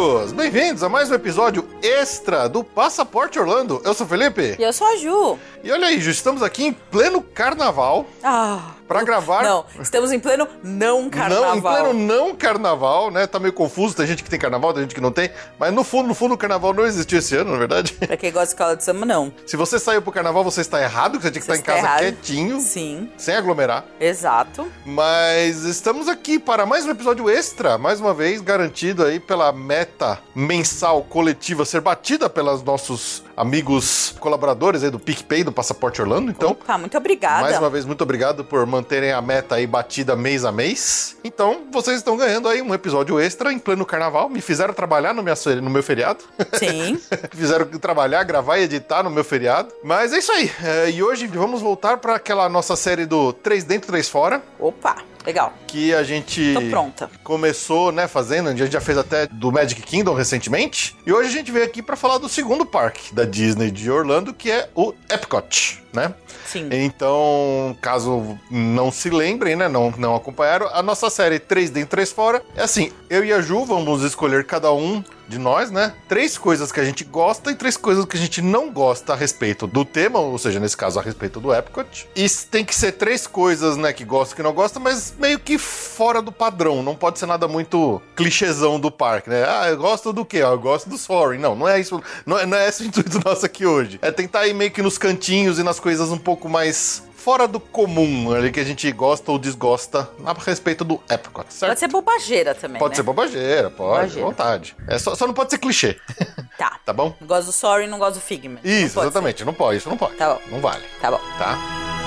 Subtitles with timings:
[0.00, 0.32] Amigos!
[0.32, 3.82] Bem-vindos a mais um episódio extra do Passaporte Orlando.
[3.84, 4.56] Eu sou o Felipe.
[4.58, 5.38] E eu sou a Ju.
[5.62, 8.76] E olha aí, Ju, estamos aqui em pleno carnaval Ah.
[8.90, 11.44] Pra gravar- Não, estamos em pleno não carnaval.
[11.50, 13.24] Não, em pleno não carnaval, né?
[13.24, 15.30] Tá meio confuso, tem gente que tem carnaval, tem gente que não tem.
[15.60, 17.92] Mas no fundo, no fundo, o carnaval não existiu esse ano, na verdade.
[17.92, 19.32] Pra quem gosta de escola de samba, não.
[19.46, 21.76] Se você saiu pro carnaval, você está errado, que você tinha que Você estar em
[21.76, 22.00] casa errado.
[22.00, 23.84] quietinho, Sim, sem aglomerar.
[24.00, 24.66] exato.
[24.84, 30.18] Mas estamos aqui para mais um episódio extra, mais uma vez garantido aí pela meta
[30.34, 36.30] mensal coletiva ser batida pelos nossos amigos colaboradores aí do PicPay do Passaporte Orlando.
[36.30, 37.42] Então, Opa, muito obrigada.
[37.42, 41.16] mais uma vez, muito obrigado por manterem a meta aí batida mês a mês.
[41.24, 44.28] Então, vocês estão ganhando aí um episódio extra em pleno carnaval.
[44.28, 46.22] Me fizeram trabalhar no, minha, no meu feriado.
[46.58, 47.00] Sim.
[47.32, 49.72] fizeram trabalhar, gravar e editar no meu feriado.
[49.82, 50.50] Mas é isso aí.
[50.62, 54.42] É, e hoje vamos voltar para aquela nossa série do 3 dentro, 3 fora.
[54.58, 55.52] Opa, legal.
[55.66, 57.10] Que a gente Tô pronta.
[57.22, 58.48] começou, né, fazendo.
[58.48, 60.96] A gente já fez até do Magic Kingdom recentemente.
[61.06, 64.32] E hoje a gente veio aqui para falar do segundo parque da Disney de Orlando,
[64.32, 66.14] que é o Epcot, né?
[66.46, 66.68] Sim.
[66.72, 72.10] Então, caso não se lembrem, né, não, não acompanharam, a nossa série 3 dentro, 3
[72.10, 76.36] fora é assim, eu e a Ju vamos escolher cada um de nós, né, três
[76.36, 79.66] coisas que a gente gosta e três coisas que a gente não gosta a respeito
[79.66, 82.08] do tema, ou seja, nesse caso, a respeito do Epcot.
[82.16, 85.38] E tem que ser três coisas, né, que gosta e que não gosta, mas meio
[85.38, 89.44] que fora do padrão, não pode ser nada muito clichêzão do parque, né?
[89.46, 90.38] Ah, eu gosto do quê?
[90.38, 91.38] Ah, eu gosto do Soaring.
[91.38, 93.98] Não, não é isso, não é, não é esse o intuito nosso aqui hoje.
[94.02, 97.60] É tentar ir meio que nos cantinhos e nas coisas um pouco mais fora do
[97.60, 101.70] comum, ali que a gente gosta ou desgosta a respeito do Epcot, certo?
[101.70, 102.96] Pode ser bobageira também, Pode né?
[102.96, 104.26] ser bobageira, pode, Bobageira.
[104.26, 104.76] vontade.
[104.88, 105.98] É só, só não pode ser clichê,
[106.58, 106.78] Tá.
[106.84, 107.14] tá bom?
[107.20, 108.60] Não gosto do Sorry, não gosto do Figment.
[108.64, 110.14] Não Isso, pode exatamente, não pode, isso não pode.
[110.16, 110.40] Tá bom.
[110.50, 111.00] Não vale, ser.
[111.00, 111.20] Tá bom.
[111.38, 111.99] tá?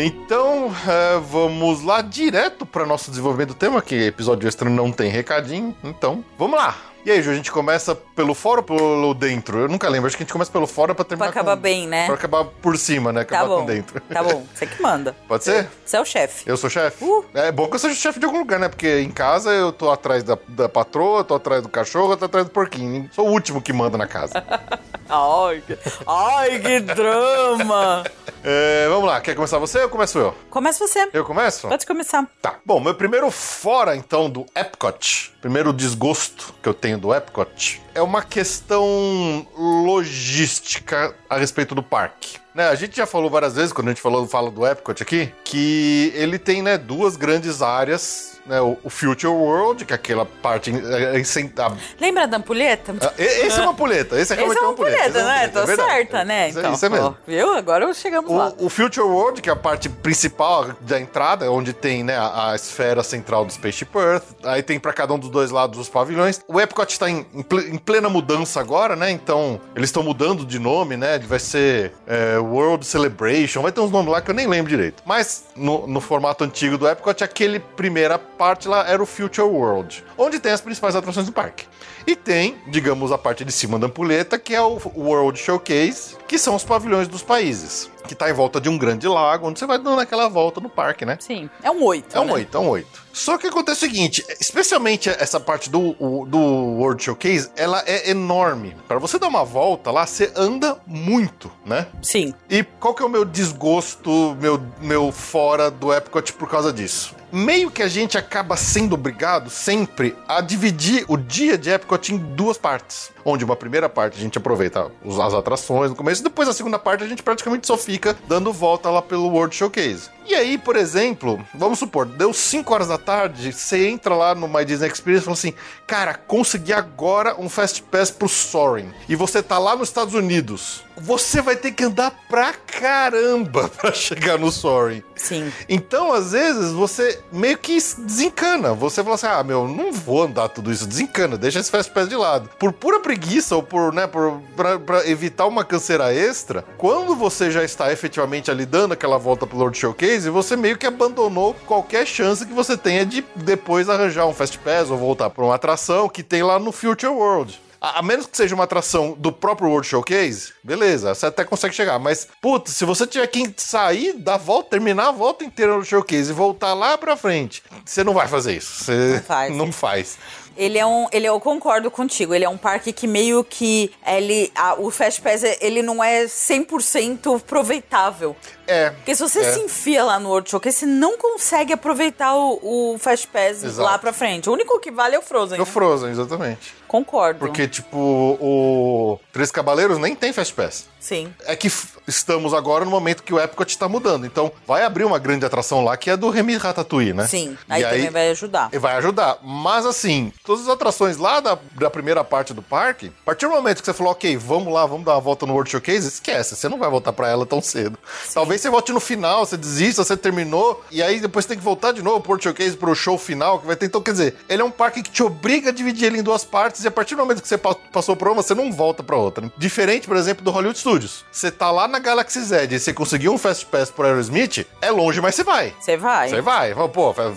[0.00, 5.10] Então, é, vamos lá direto para nosso desenvolvimento do tema, que episódio extra não tem
[5.10, 5.76] recadinho.
[5.82, 6.76] Então, vamos lá.
[7.04, 9.60] E aí, Ju, a gente começa pelo fora ou pelo dentro?
[9.60, 11.62] Eu nunca lembro, acho que a gente começa pelo fora pra Pra terminar acabar com...
[11.62, 12.06] bem, né?
[12.06, 13.22] Pra acabar por cima, né?
[13.22, 13.60] Acabar Tá bom.
[13.60, 14.00] com dentro.
[14.02, 14.46] Tá bom.
[14.54, 15.16] Você que manda.
[15.26, 15.68] Pode ser?
[15.84, 16.44] Você é o chefe.
[16.48, 17.02] Eu sou chefe?
[17.04, 17.24] Uh.
[17.34, 18.68] É bom que eu seja chefe de algum lugar, né?
[18.68, 22.46] Porque em casa eu tô atrás da, da patroa, tô atrás do cachorro, tô atrás
[22.46, 23.08] do porquinho.
[23.12, 24.34] Sou o último que manda na casa.
[25.08, 25.78] Ai, que...
[26.06, 28.04] Ai, que drama.
[28.44, 30.34] É, vamos lá, quer começar você ou começo eu?
[30.50, 31.08] Começa você.
[31.12, 31.68] Eu começo?
[31.68, 32.26] Pode começar.
[32.40, 32.56] Tá.
[32.64, 38.02] Bom, meu primeiro fora, então, do Epcot, primeiro desgosto que eu tenho do Epcot, é
[38.02, 42.38] uma questão logística a respeito do parque.
[42.54, 45.32] Né, a gente já falou várias vezes, quando a gente falou fala do Epcot aqui,
[45.44, 48.36] que ele tem né, duas grandes áreas.
[48.46, 51.70] Né, o, o Future World, que é aquela parte é, é,
[52.00, 52.94] Lembra da ampulheta?
[52.98, 54.96] a- e- esse é uma ampulheta, esse é Esse realmente é uma ampulheta.
[54.96, 55.48] esse é ampulheta, né?
[55.48, 55.90] Tô é verdade.
[55.90, 56.48] certa, né?
[56.48, 57.06] Isso, é- Então, isso é mesmo.
[57.08, 57.52] ó, viu?
[57.54, 58.54] Agora chegamos lá.
[58.58, 62.52] O, o Future World, que é a parte principal da entrada, onde tem né, a,
[62.52, 65.90] a esfera central do Spaceship Earth, aí tem pra cada um dos dois lados os
[65.90, 66.40] pavilhões.
[66.48, 67.26] O Epcot está em,
[67.70, 69.10] em plena mudança agora, né?
[69.10, 71.18] Então, eles estão mudando de nome, né?
[71.20, 75.02] Vai ser é, World Celebration, vai ter uns nomes lá que eu nem lembro direito.
[75.06, 80.04] Mas no, no formato antigo do Epcot, aquele primeira parte lá era o Future World,
[80.18, 81.64] onde tem as principais atrações do parque.
[82.08, 86.38] E tem, digamos, a parte de cima da ampulheta, que é o World Showcase, que
[86.38, 87.90] são os pavilhões dos países.
[88.06, 90.70] Que tá em volta de um grande lago, onde você vai dando aquela volta no
[90.70, 91.18] parque, né?
[91.20, 92.16] Sim, é um oito.
[92.16, 92.32] É um né?
[92.32, 93.08] 8, é um 8.
[93.12, 95.92] Só que acontece o seguinte, especialmente essa parte do,
[96.24, 98.74] do World Showcase, ela é enorme.
[98.86, 101.88] Para você dar uma volta lá, você anda muito, né?
[102.00, 102.32] Sim.
[102.48, 107.18] E qual que é o meu desgosto, meu, meu fora do Epcot por causa disso?
[107.30, 112.18] Meio que a gente acaba sendo obrigado sempre a dividir o dia de Epcot em
[112.18, 113.10] duas partes.
[113.24, 116.78] Onde uma primeira parte a gente aproveita as atrações no começo, e depois a segunda
[116.78, 120.10] parte a gente praticamente só fica dando volta lá pelo World Showcase.
[120.28, 124.46] E aí, por exemplo, vamos supor, deu 5 horas da tarde, você entra lá no
[124.46, 125.54] My Disney Experience e fala assim:
[125.86, 128.92] Cara, consegui agora um Fast Pass pro Soaring.
[129.08, 130.84] E você tá lá nos Estados Unidos.
[131.00, 135.02] Você vai ter que andar pra caramba pra chegar no Soaring.
[135.14, 135.50] Sim.
[135.68, 138.74] Então, às vezes, você meio que desencana.
[138.74, 140.86] Você fala assim: ah, meu, não vou andar tudo isso.
[140.86, 142.50] Desencana, deixa esse Fast Pass de lado.
[142.58, 147.50] Por pura preguiça ou por, né, por, pra, pra evitar uma canseira extra, quando você
[147.50, 152.06] já está efetivamente ali dando aquela volta pro Lord Showcase, você meio que abandonou qualquer
[152.06, 156.08] chance que você tenha de depois arranjar um Fast Pass ou voltar pra uma atração
[156.08, 157.60] que tem lá no Future World.
[157.80, 161.74] A, a menos que seja uma atração do próprio World Showcase, beleza, você até consegue
[161.74, 161.98] chegar.
[161.98, 166.30] Mas, putz, se você tiver que sair da volta, terminar a volta inteira no Showcase
[166.30, 168.84] e voltar lá pra frente, você não vai fazer isso.
[168.84, 169.54] Você Não faz.
[169.56, 170.18] Não faz.
[170.58, 171.06] Ele é um.
[171.12, 172.34] Ele, eu concordo contigo.
[172.34, 173.90] Ele é um parque que meio que.
[174.06, 178.34] Ele, a- o Fast Pass ele não é 100% aproveitável.
[178.66, 178.90] É.
[178.90, 179.52] Porque se você é.
[179.52, 183.80] se enfia lá no World Showcase, você não consegue aproveitar o, o Fast Pass Exato.
[183.82, 184.50] lá pra frente.
[184.50, 185.58] O único que vale é o Frozen.
[185.58, 185.70] É o né?
[185.70, 186.74] Frozen, exatamente.
[186.88, 187.38] Concordo.
[187.38, 187.96] Porque, tipo,
[188.40, 190.86] o Três Cavaleiros nem tem Fast Pass.
[190.98, 191.32] Sim.
[191.46, 191.70] É que
[192.06, 194.26] estamos agora no momento que o Epcot está mudando.
[194.26, 197.26] Então, vai abrir uma grande atração lá que é do Remy Ratatouille, né?
[197.26, 197.56] Sim.
[197.68, 198.70] E Aí também vai ajudar.
[198.72, 199.38] Vai ajudar.
[199.42, 203.52] Mas assim, todas as atrações lá da, da primeira parte do parque, a partir do
[203.52, 206.56] momento que você falou, ok, vamos lá, vamos dar uma volta no World Showcase, esquece,
[206.56, 207.98] você não vai voltar pra ela tão cedo.
[208.34, 211.64] Talvez você volte no final, você desista, você terminou, e aí depois você tem que
[211.64, 213.86] voltar de novo pro World Showcase pro show final, que vai ter.
[213.86, 216.44] Então, quer dizer, ele é um parque que te obriga a dividir ele em duas
[216.44, 219.02] partes, e a partir do momento que você pa- passou por uma, você não volta
[219.02, 219.50] pra outra.
[219.56, 221.24] Diferente, por exemplo, do Hollywood Studios.
[221.30, 224.90] Você tá lá na Galaxy Z e você conseguiu um Fast Pass pro Aerosmith, é
[224.90, 225.74] longe, mas você vai.
[225.80, 226.28] Você vai.
[226.30, 227.32] Você vai, pô, fa-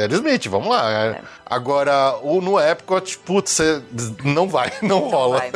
[0.00, 0.90] Aerosmith, vamos lá.
[1.06, 1.22] É.
[1.52, 3.82] Agora, o no Epcot, putz, você
[4.24, 5.38] não vai, não rola.
[5.38, 5.52] vai.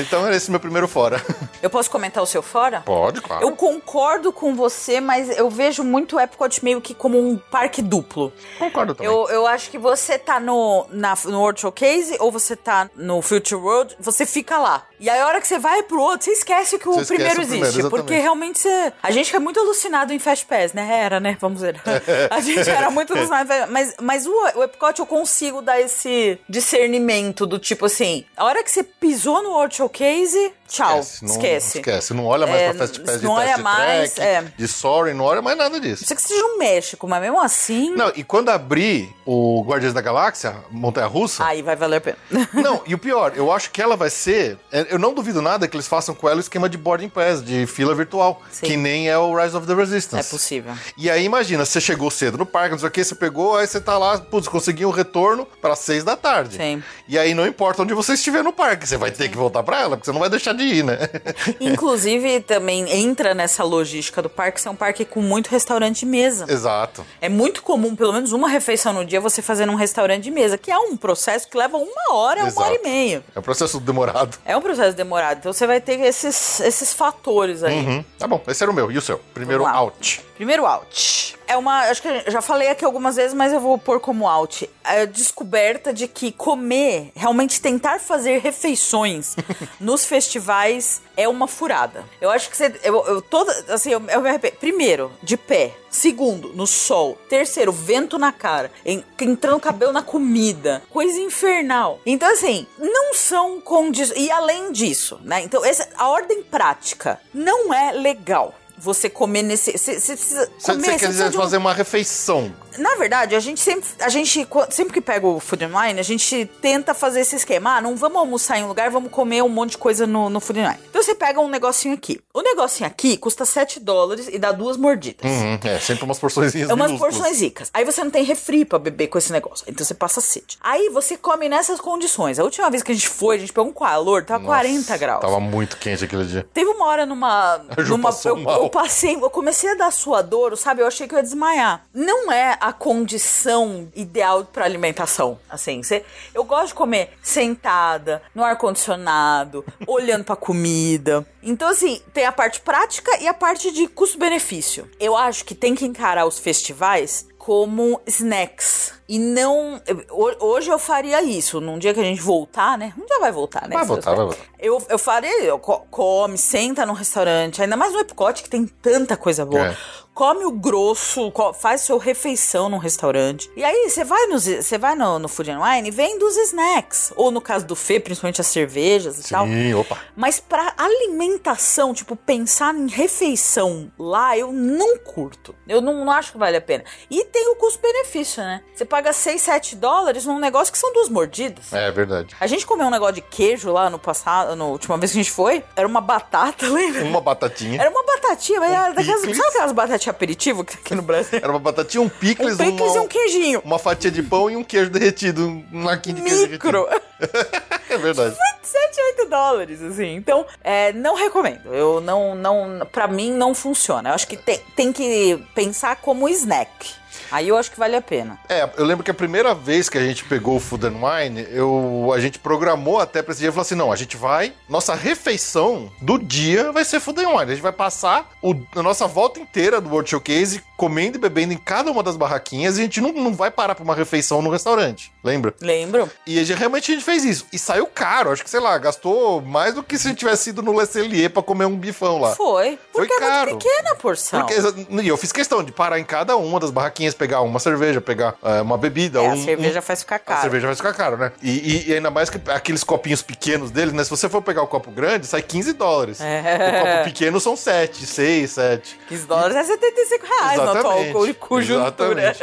[0.00, 1.20] então, esse é meu primeiro fora.
[1.62, 2.82] Eu posso comentar o seu fora?
[2.82, 3.42] Pode, claro.
[3.42, 7.80] Eu concordo com você, mas eu vejo muito o Epcot meio que como um parque
[7.80, 8.32] duplo.
[8.58, 9.10] concordo também.
[9.10, 13.22] Eu, eu acho que você tá no, na, no World Showcase ou você tá no
[13.22, 14.82] Future World, você fica lá.
[14.98, 17.32] E aí, a hora que você vai pro outro, você esquece que o esquece primeiro
[17.40, 17.80] o primeiro, existe.
[17.80, 18.06] exatamente.
[18.06, 18.92] porque realmente você.
[19.02, 20.86] A gente é muito alucinado em Fast Pass, né?
[21.00, 21.38] Era, né?
[21.40, 21.80] Vamos ver.
[22.30, 23.44] a gente era muito alucinado.
[23.44, 25.29] em Fast- Mas, mas o, o Epcot eu consigo
[25.62, 31.00] dar esse discernimento do tipo assim: a hora que você pisou no World Showcase, tchau.
[31.22, 31.78] não, Esquece.
[31.78, 32.14] esquece.
[32.14, 34.52] Não olha mais É, pra Fast Pass de não olha test mais, track, é.
[34.56, 36.02] de Soaring, não olha mais nada disso.
[36.02, 37.90] Não sei que seja no México, mas mesmo assim.
[37.94, 42.16] Não, e quando abrir o Guardiões da Galáxia, Montanha Russa, Aí vai valer a pena.
[42.54, 44.58] Não, e o pior, eu acho que ela vai ser.
[44.72, 47.42] é, Eu não duvido nada que eles façam com ela o esquema de boarding pass,
[47.44, 48.42] de fila virtual.
[48.50, 48.66] Sim.
[48.66, 50.30] Que nem é o Rise of the é Resistance.
[50.30, 50.72] possível.
[50.96, 53.66] E aí, imagina, você chegou cedo no parque, não sei o que, você pegou, aí
[53.66, 56.56] você tá lá, putz, conseguiu um retorno para seis da tarde.
[56.56, 56.82] Sim.
[57.08, 59.80] E aí não importa onde você estiver no parque, você vai ter que voltar pra
[59.80, 60.98] ela, porque você não vai deixar de ir, né?
[61.60, 66.46] Inclusive, também entra nessa logística do parque ser um parque com muito restaurante de mesa.
[66.48, 67.04] Exato.
[67.20, 70.56] É muito comum, pelo menos uma refeição no dia, você fazer num restaurante de mesa,
[70.56, 72.66] que é um processo que leva uma hora, uma Exato.
[72.66, 73.24] hora e meia.
[73.34, 74.38] É um processo demorado.
[74.44, 75.38] É um processo demorado.
[75.38, 77.80] Então você vai ter esses, esses fatores aí.
[77.80, 78.04] Uhum.
[78.18, 78.90] Tá bom, esse era o meu.
[78.90, 79.18] E o seu?
[79.34, 80.29] Primeiro out.
[80.40, 81.36] Primeiro out.
[81.46, 81.80] É uma.
[81.90, 84.70] Acho que eu já falei aqui algumas vezes, mas eu vou pôr como out.
[84.82, 89.36] A descoberta de que comer, realmente tentar fazer refeições
[89.78, 92.06] nos festivais é uma furada.
[92.22, 92.74] Eu acho que você.
[92.82, 93.52] Eu, eu toda.
[93.68, 94.56] Assim, eu, eu me arrependo.
[94.56, 95.74] Primeiro, de pé.
[95.90, 97.18] Segundo, no sol.
[97.28, 98.70] Terceiro, vento na cara.
[98.86, 100.82] En- entrando cabelo na comida.
[100.88, 101.98] Coisa infernal.
[102.06, 104.18] Então, assim, não são condições.
[104.18, 105.42] E além disso, né?
[105.42, 108.54] Então, essa, a ordem prática não é legal.
[108.80, 109.72] Você comer nesse.
[109.72, 110.84] Você precisa Você comer.
[110.84, 112.52] você você quer dizer de um- fazer uma refeição.
[112.78, 113.88] Na verdade, a gente sempre.
[114.00, 117.76] A gente, sempre que pega o Food Online, a gente tenta fazer esse esquema.
[117.76, 120.40] Ah, não vamos almoçar em um lugar, vamos comer um monte de coisa no, no
[120.40, 120.80] Food Online.
[120.88, 122.20] Então você pega um negocinho aqui.
[122.32, 125.30] O negocinho aqui custa 7 dólares e dá duas mordidas.
[125.30, 127.16] Uhum, é, sempre umas porções É umas minúsculas.
[127.16, 127.70] porções ricas.
[127.74, 129.64] Aí você não tem refri pra beber com esse negócio.
[129.68, 130.58] Então você passa sede.
[130.60, 132.38] Aí você come nessas condições.
[132.38, 134.96] A última vez que a gente foi, a gente pegou um calor, tava Nossa, 40
[134.96, 135.20] graus.
[135.20, 136.46] Tava muito quente aquele dia.
[136.54, 137.60] Teve uma hora numa.
[137.78, 140.82] Ju numa passou eu, eu passei, eu comecei a dar suadouro, sabe?
[140.82, 141.84] Eu achei que eu ia desmaiar.
[141.92, 145.38] Não é a condição ideal pra alimentação.
[145.48, 151.26] Assim, você, eu gosto de comer sentada, no ar-condicionado, olhando pra comida.
[151.42, 154.88] Então, assim, tem a parte prática e a parte de custo-benefício.
[155.00, 158.92] Eu acho que tem que encarar os festivais como snacks.
[159.08, 159.80] E não.
[160.10, 161.58] ho- Hoje eu faria isso.
[161.60, 162.92] Num dia que a gente voltar, né?
[162.96, 163.74] Um dia vai voltar, né?
[163.74, 164.40] Vai voltar, vai voltar.
[164.58, 168.66] Eu, eu faria, eu co- come, senta num restaurante, ainda mais no Epcot, que tem
[168.66, 169.68] tanta coisa boa.
[169.68, 169.76] É.
[170.14, 173.50] come o grosso, faz sua refeição num restaurante.
[173.56, 176.36] E aí você vai, nos, você vai no, no Food and Wine e vem dos
[176.36, 177.12] snacks.
[177.16, 179.46] Ou no caso do Fê, principalmente as cervejas e tal.
[179.46, 179.98] Sim, opa.
[180.14, 185.54] Mas pra alimentação, tipo, pensar em refeição lá, eu não curto.
[185.66, 186.84] Eu não, não acho que vale a pena.
[187.10, 188.62] E tem o custo-benefício, né?
[188.74, 191.72] Você paga 6, 7 dólares num negócio que são duas mordidas.
[191.72, 192.36] É verdade.
[192.38, 195.22] A gente comeu um negócio de queijo lá no passado, na última vez que a
[195.22, 195.64] gente foi.
[195.74, 197.04] Era uma batata, lembra?
[197.04, 197.80] Uma batatinha.
[197.80, 201.38] Era uma batatinha, mas era daquelas, sabe aquelas batatinhas aperitivo que tem aqui no Brasil?
[201.42, 203.62] Era uma batatinha, um picles, Um picles e uma, um queijinho.
[203.64, 205.46] uma fatia de pão e um queijo derretido.
[205.72, 206.86] Um laquinho de queijo Micro.
[206.86, 207.10] derretido.
[207.90, 208.36] É verdade.
[208.62, 210.14] 7, 8 dólares, assim.
[210.14, 211.74] Então, é, não recomendo.
[211.74, 214.10] Eu não, não, pra mim não funciona.
[214.10, 216.92] Eu acho que tem, tem que pensar como snack.
[217.30, 218.38] Aí eu acho que vale a pena.
[218.48, 221.46] É, eu lembro que a primeira vez que a gente pegou o Food and Wine,
[221.50, 224.52] eu, a gente programou até pra esse dia e falou assim: não, a gente vai.
[224.68, 227.42] Nossa refeição do dia vai ser Food and Wine.
[227.42, 231.52] A gente vai passar o- a nossa volta inteira do World Showcase comendo e bebendo
[231.52, 234.40] em cada uma das barraquinhas e a gente não, não vai parar pra uma refeição
[234.40, 235.12] no restaurante.
[235.22, 235.54] Lembra?
[235.60, 236.10] Lembro?
[236.26, 237.46] E a gente- realmente a gente fez isso.
[237.52, 238.30] E saiu caro.
[238.32, 240.86] Acho que, sei lá, gastou mais do que se a gente tivesse ido no Le
[240.86, 242.34] Cellier pra comer um bifão lá.
[242.34, 242.78] Foi.
[242.92, 243.50] Foi Porque é caro.
[243.50, 244.40] muito pequena porção.
[244.40, 244.54] Porque,
[245.02, 248.34] e eu fiz questão de parar em cada uma das barraquinhas, pegar uma cerveja, pegar
[248.42, 249.18] eh, uma bebida.
[249.18, 250.40] É, um, a cerveja um- faz ficar A caro.
[250.40, 251.32] cerveja vai ficar caro, né?
[251.42, 254.02] E, e- e ainda mais que aqueles copinhos pequenos deles, né?
[254.02, 256.18] Se você for pegar o copo grande, sai 15 dólares.
[256.20, 256.40] É.
[256.40, 258.98] O copo pequeno são 7, 6, 7.
[259.08, 262.30] 15 dólares é 75 reais na tua alcool- conjuntura.
[262.30, 262.40] Exatamente.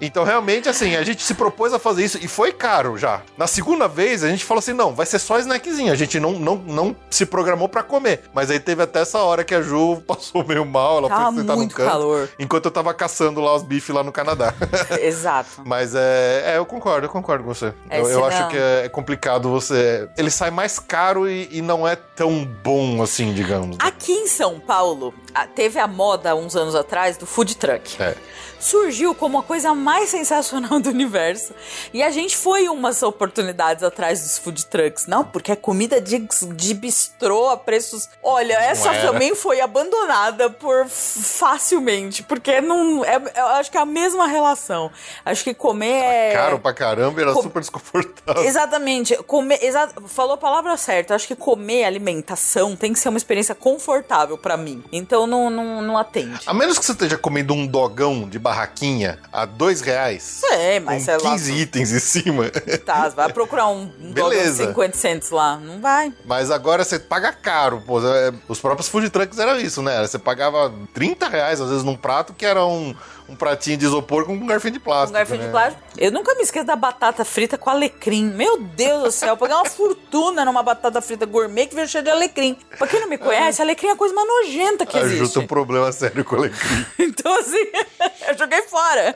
[0.00, 3.22] Então, realmente, assim, a gente se propôs a fazer isso e foi caro já.
[3.38, 5.92] Na segunda vez, a gente falou assim: não, vai ser só snackzinho.
[5.92, 8.22] A gente não, não, não se programou pra comer.
[8.34, 11.40] Mas aí teve até essa hora que a Ju passou meio mal, ela Tava foi
[11.40, 11.88] sentar muito no canto.
[11.90, 12.28] calor.
[12.38, 14.52] Enquanto eu tava caçando lá os bifes lá no Canadá.
[15.00, 15.62] Exato.
[15.64, 17.72] Mas é, é, eu concordo, eu concordo com você.
[17.88, 20.08] É, eu eu não- acho que é, é complicado você.
[20.18, 23.76] Ele sai mais caro e, e não é tão bom assim, digamos.
[23.80, 25.14] Aqui em São Paulo,
[25.54, 28.02] teve a moda uns anos atrás do food truck.
[28.02, 28.14] É.
[28.58, 31.52] Surgiu como a coisa mais sensacional do universo.
[31.92, 35.06] E a gente foi umas oportunidades atrás dos food trucks.
[35.06, 36.18] Não, porque é comida de,
[36.54, 38.08] de bistrô a preços.
[38.22, 42.22] Olha, essa também foi abandonada por facilmente.
[42.22, 43.04] Porque não.
[43.04, 44.90] É, eu acho que é a mesma relação.
[45.24, 46.32] Acho que comer é.
[46.32, 48.42] Caro pra caramba era Com- super desconfortável.
[48.44, 49.16] Exatamente.
[49.24, 51.14] Comer, exa falou a palavra certa.
[51.14, 54.82] Acho que comer alimentação tem que ser uma experiência confortável pra mim.
[54.92, 56.40] Então não, não, não atende.
[56.46, 60.42] A menos que você esteja comendo um dogão de barraquinha a dois reais.
[60.52, 61.32] É, mas com lá.
[61.32, 62.44] 15 itens em cima.
[62.84, 64.66] Tá, vai procurar um, um dog de Beleza.
[64.66, 65.56] 50 centos lá.
[65.56, 66.12] Não vai.
[66.24, 68.00] Mas agora você paga caro, pô.
[68.06, 70.00] É, Os próprios food trucks eram isso, né?
[70.06, 72.94] Você pagava 30 reais, às vezes, num prato que era um,
[73.28, 75.12] um pratinho de isopor com um garfinho de Um plástico.
[75.14, 75.44] garfo né?
[75.44, 75.82] de plástico.
[75.96, 78.24] Eu nunca me esqueço da batata frita com alecrim.
[78.30, 82.02] Meu Deus do céu, eu paguei uma fortuna numa batata frita gourmet que veio cheia
[82.04, 82.56] de alecrim.
[82.76, 85.18] Pra quem não me conhece, alecrim é a coisa mais nojenta que A Ju tem
[85.18, 85.46] um existe.
[85.46, 86.86] problema sério com alecrim.
[86.98, 87.64] Então, assim,
[88.28, 89.14] eu joguei fora.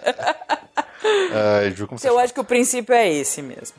[1.61, 3.77] Ai, Ju, como você Eu acho que o princípio é esse mesmo.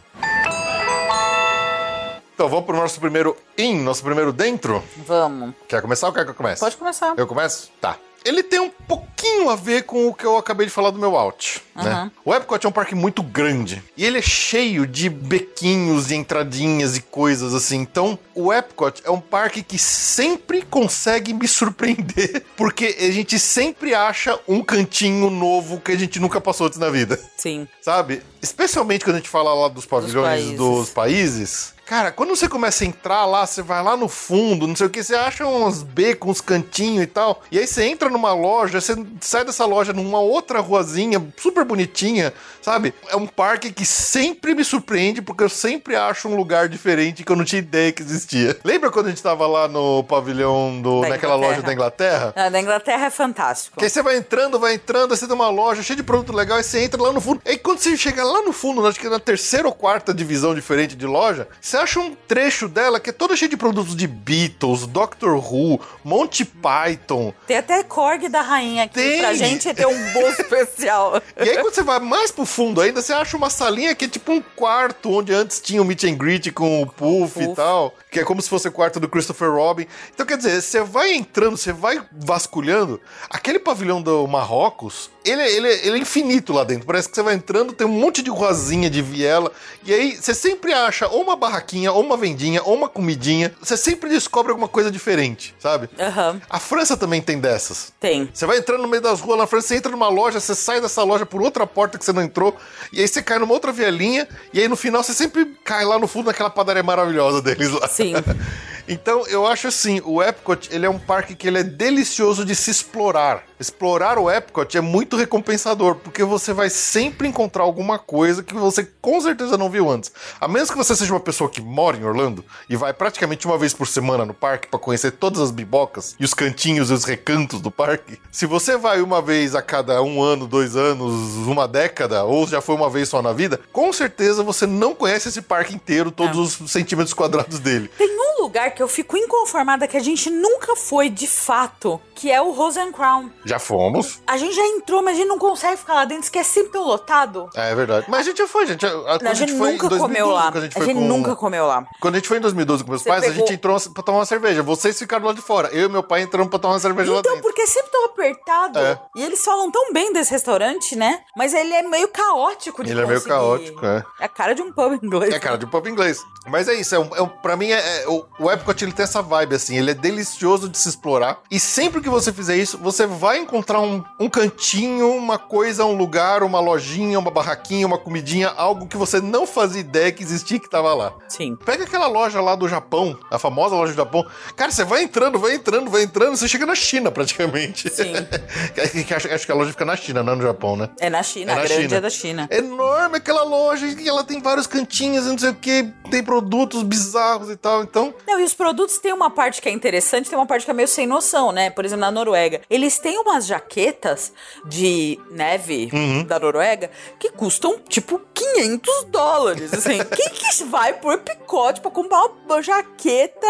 [2.33, 4.81] Então, vamos pro nosso primeiro in, nosso primeiro dentro.
[4.97, 5.53] Vamos.
[5.67, 6.59] Quer começar ou quer que eu comece?
[6.61, 7.13] Pode começar.
[7.17, 7.69] Eu começo?
[7.81, 7.97] Tá.
[8.25, 11.15] Ele tem um pouquinho a ver com o que eu acabei de falar do meu
[11.15, 12.11] out, né?
[12.23, 16.97] O Epcot é um parque muito grande e ele é cheio de bequinhos e entradinhas
[16.97, 17.77] e coisas assim.
[17.77, 23.93] Então, o Epcot é um parque que sempre consegue me surpreender, porque a gente sempre
[23.93, 27.67] acha um cantinho novo que a gente nunca passou antes na vida Sim.
[27.81, 28.21] sabe?
[28.41, 30.57] Especialmente quando a gente fala lá dos pavilhões países.
[30.57, 31.79] dos países.
[31.89, 34.91] Cara, quando você começa a entrar lá, você vai lá no fundo, não sei o
[34.91, 37.41] que, você acha uns becos, uns cantinhos e tal.
[37.51, 42.31] E aí você entra numa loja, você sai dessa loja numa outra ruazinha super bonitinha,
[42.61, 42.93] sabe?
[43.07, 47.31] É um parque que sempre me surpreende, porque eu sempre acho um lugar diferente que
[47.31, 48.55] eu não tinha ideia que existia.
[48.63, 51.01] Lembra quando a gente tava lá no pavilhão do.
[51.01, 51.55] Da naquela Inglaterra.
[51.55, 52.33] loja da Inglaterra?
[52.35, 53.79] A da Inglaterra é fantástico.
[53.79, 56.57] Que aí você vai entrando, vai entrando, você tem uma loja cheia de produto legal,
[56.59, 57.41] aí você entra lá no fundo.
[57.47, 60.95] Aí quando você chega lá no fundo, acho que na terceira ou quarta divisão diferente
[60.95, 64.85] de loja, você acha um trecho dela que é todo cheio de produtos de Beatles,
[64.85, 67.33] Doctor Who, Monty Python.
[67.47, 69.19] Tem até Korg da rainha aqui Tem.
[69.19, 71.21] pra gente ter um bolo especial.
[71.37, 74.07] E aí quando você vai mais pro fundo ainda, você acha uma salinha que é
[74.07, 77.55] tipo um quarto, onde antes tinha o meet and greet com o Puff, e Puff.
[77.55, 77.93] tal.
[78.11, 79.85] Que é como se fosse o quarto do Christopher Robin.
[80.13, 82.99] Então quer dizer, você vai entrando, você vai vasculhando.
[83.29, 86.85] Aquele pavilhão do Marrocos, ele, é- ele, ele é infinito lá dentro.
[86.85, 89.51] Parece que você vai entrando, tem um monte de ruazinha de viela.
[89.85, 93.53] E aí você sempre acha ou uma barraquinha, ou uma vendinha, ou uma comidinha.
[93.61, 95.89] Você sempre descobre alguma coisa diferente, sabe?
[95.99, 97.91] Aham, A França também tem dessas.
[97.99, 98.29] tem.
[98.33, 100.81] Você vai entrando no meio das ruas na França, você entra numa loja, você sai
[100.81, 102.55] dessa loja por outra porta que você não entrou,
[102.91, 105.97] e aí você cai numa outra vielinha, e aí no final você sempre cai lá
[105.99, 107.87] no fundo naquela padaria maravilhosa deles lá.
[107.87, 108.13] Sim.
[108.91, 112.55] Então, eu acho assim, o Epcot, ele é um parque que ele é delicioso de
[112.55, 113.43] se explorar.
[113.59, 118.83] Explorar o Epcot é muito recompensador, porque você vai sempre encontrar alguma coisa que você
[118.99, 120.11] com certeza não viu antes.
[120.41, 123.59] A menos que você seja uma pessoa que mora em Orlando e vai praticamente uma
[123.59, 127.03] vez por semana no parque para conhecer todas as bibocas e os cantinhos e os
[127.03, 128.19] recantos do parque.
[128.31, 132.59] Se você vai uma vez a cada um ano, dois anos, uma década, ou já
[132.59, 136.59] foi uma vez só na vida, com certeza você não conhece esse parque inteiro, todos
[136.59, 137.91] os centímetros quadrados dele.
[137.95, 142.31] Tem um lugar que eu fico inconformada que a gente nunca foi de fato, que
[142.31, 143.29] é o Rose Crown.
[143.45, 144.21] Já fomos.
[144.27, 146.71] A gente já entrou, mas a gente não consegue ficar lá dentro, que é sempre
[146.71, 147.49] tão lotado.
[147.55, 148.05] É, é verdade.
[148.09, 148.85] Mas a gente já foi, gente.
[148.85, 150.51] A, a, a gente foi nunca comeu lá.
[150.51, 151.85] quando A gente, nunca comeu lá.
[151.99, 154.03] Quando a gente foi em 2012 com meus Você pais, a pegou- gente entrou pra
[154.03, 154.61] tomar uma cerveja.
[154.63, 155.69] Vocês ficaram lá de fora.
[155.69, 157.47] Eu e meu pai entramos pra tomar uma cerveja lá Então, dentro.
[157.47, 158.79] porque é sempre tão apertado.
[158.79, 158.99] É.
[159.15, 161.19] E eles falam tão bem desse restaurante, né?
[161.35, 163.35] Mas ele é meio caótico de Ele é meio conseguir.
[163.35, 164.03] caótico, é.
[164.19, 165.33] É a cara de um pub inglês.
[165.33, 166.19] É cara de pub inglês.
[166.47, 168.91] Mas é isso, é um, é um- pra mim, é, é- o, o Epcot ele
[168.91, 171.39] tem essa vibe, assim, ele é delicioso de se explorar.
[171.49, 175.95] E sempre que você fizer isso, você vai encontrar um, um cantinho, uma coisa, um
[175.95, 180.59] lugar, uma lojinha, uma barraquinha, uma comidinha, algo que você não fazia ideia que existia
[180.59, 181.13] que tava lá.
[181.27, 181.55] Sim.
[181.65, 184.25] Pega aquela loja lá do Japão, a famosa loja do Japão.
[184.55, 187.89] Cara, você vai entrando, vai entrando, vai entrando, você chega na China praticamente.
[187.89, 188.13] Sim.
[189.15, 190.89] Acho, acho que a loja fica na China, não no Japão, né?
[190.99, 191.95] É na China, É na a grande China.
[191.95, 192.47] é da China.
[192.49, 196.83] É enorme aquela loja e ela tem vários cantinhos não sei o que, tem produtos
[196.83, 197.83] bizarros e tal.
[197.83, 200.71] Então, Não, e os produtos têm uma parte que é interessante, tem uma parte que
[200.71, 201.69] é meio sem noção, né?
[201.69, 202.61] Por exemplo, na Noruega.
[202.69, 204.31] Eles têm umas jaquetas
[204.65, 206.23] de neve Uhum.
[206.23, 206.89] da Noruega
[207.19, 209.73] que custam, tipo, 500 dólares.
[209.73, 213.47] Assim, quem que vai por picote pra comprar uma jaqueta?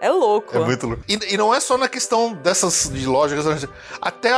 [0.00, 0.56] É louco.
[0.56, 1.02] é muito louco.
[1.08, 3.44] E, e não é só na questão dessas de lojas,
[4.00, 4.30] até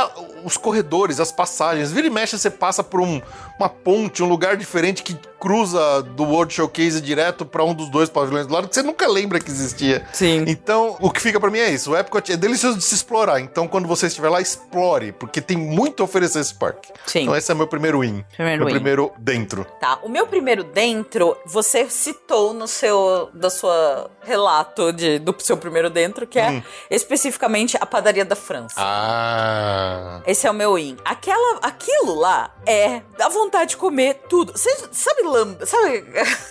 [0.43, 1.91] os corredores, as passagens.
[1.91, 3.21] Vira e mexe, você passa por um-
[3.59, 8.09] uma ponte, um lugar diferente que cruza do World Showcase direto pra um dos dois
[8.09, 10.03] pavilhões do lado, que você nunca lembra que existia.
[10.11, 10.43] Sim.
[10.47, 11.91] Então, o que fica pra mim é isso.
[11.91, 13.39] O Epcot é delicioso de se explorar.
[13.39, 16.91] Então, quando você estiver lá, explore, porque tem muito a oferecer esse parque.
[17.05, 17.19] Sim.
[17.21, 18.25] Então, esse é meu primeiro win.
[18.35, 18.73] Primeiro meu win.
[18.73, 19.67] primeiro dentro.
[19.79, 25.57] Tá, o meu primeiro dentro, você citou no seu da sua relato de, do seu
[25.57, 26.63] primeiro dentro, que é Hum.
[26.89, 28.75] especificamente a padaria da França.
[28.77, 30.21] Ah.
[30.25, 30.97] Esse é o meu in.
[31.05, 34.53] Aquela, aquilo lá é dá vontade de comer tudo.
[34.53, 36.05] Você sabe lamba, sabe?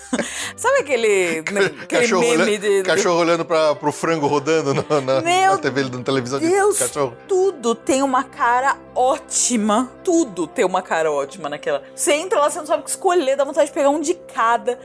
[0.56, 5.20] sabe aquele, aquele Cachorro, meme olhando, de cachorro olhando pra, pro frango rodando na, na,
[5.20, 7.16] na TV, na televisão Deus, de cachorro.
[7.26, 9.90] tudo tem uma cara ótima.
[10.04, 11.82] Tudo tem uma cara ótima naquela.
[11.94, 14.14] Você entra lá, você não sabe o que escolher, dá vontade de pegar um de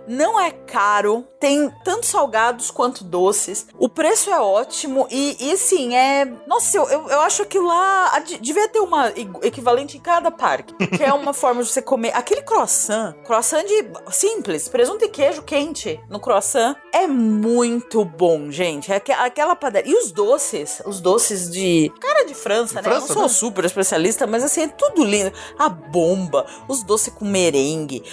[0.07, 3.67] Não é caro, tem tanto salgados quanto doces.
[3.77, 6.25] O preço é ótimo e, e assim, é.
[6.47, 9.09] Nossa, eu, eu, eu acho que lá de- devia ter uma
[9.41, 10.73] equivalente em cada parque.
[10.87, 12.11] Que é uma forma de você comer.
[12.15, 18.91] Aquele croissant, croissant de simples, presunto e queijo quente no croissant, é muito bom, gente.
[18.91, 19.91] É aque- aquela padaria.
[19.91, 21.91] E os doces, os doces de.
[21.99, 22.79] Cara de França, né?
[22.81, 23.29] eu França, não sou né?
[23.29, 25.31] super especialista, mas assim, é tudo lindo.
[25.57, 28.03] A bomba, os doces com merengue.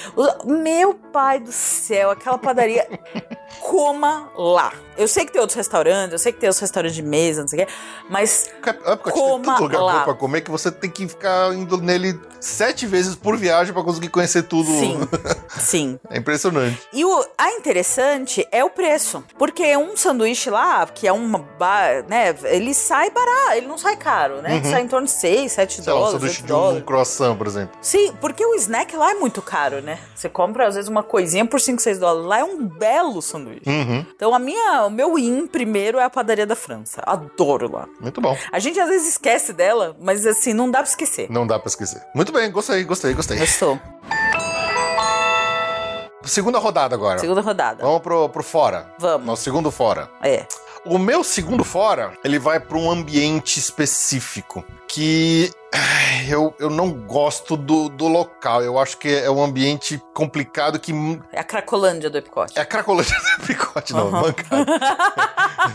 [0.45, 2.87] Meu pai do céu, aquela padaria.
[3.61, 4.73] Coma lá.
[4.97, 7.49] Eu sei que tem outros restaurantes, eu sei que tem os restaurantes de mesa, não
[7.49, 7.73] sei o quê,
[8.09, 9.99] mas Epcot tem Coma tanto lugar lá.
[9.99, 13.83] bom pra comer que você tem que ficar indo nele sete vezes por viagem pra
[13.83, 14.67] conseguir conhecer tudo.
[14.69, 14.99] sim,
[15.59, 16.01] sim.
[16.11, 16.81] É impressionante.
[16.93, 19.23] E o a interessante é o preço.
[19.39, 22.35] Porque um sanduíche lá, que é uma bar, né?
[22.45, 24.63] Ele sai barato, ele não sai caro, né?
[24.65, 25.85] Sai em torno de 6, 7 Uhum.
[25.85, 26.85] Sei lá, um dólares, sanduíche 8 de um dólares.
[26.87, 27.77] croissant, por exemplo.
[27.83, 29.99] Sim, porque o snack lá é muito caro, né?
[30.15, 32.27] Você compra, às vezes, uma coisinha por 5, 6 dólares.
[32.29, 33.63] Lá é um belo sanduíche.
[33.69, 34.07] Uhum.
[34.15, 37.03] Então, a minha, o meu in primeiro é a padaria da França.
[37.05, 37.89] Adoro lá.
[38.01, 38.37] Muito bom.
[38.51, 41.31] A gente às vezes esquece dela, mas assim, não dá pra esquecer.
[41.31, 42.03] Não dá pra esquecer.
[42.15, 43.39] Muito bem, gostei, gostei, gostei.
[43.39, 43.79] Gostou.
[46.25, 47.19] Segunda rodada agora.
[47.19, 47.85] Segunda rodada.
[47.85, 48.93] Vamos pro, pro fora.
[48.99, 49.27] Vamos.
[49.27, 50.11] Nosso segundo fora.
[50.23, 50.45] É.
[50.87, 55.51] O meu segundo fora, ele vai para um ambiente específico que
[56.29, 58.63] eu, eu não gosto do, do local.
[58.63, 60.93] Eu acho que é um ambiente complicado que
[61.33, 62.57] É a Cracolândia do Epicote.
[62.57, 64.23] é a cracolândia do picote, não, Aham.
[64.23, 64.67] mancada.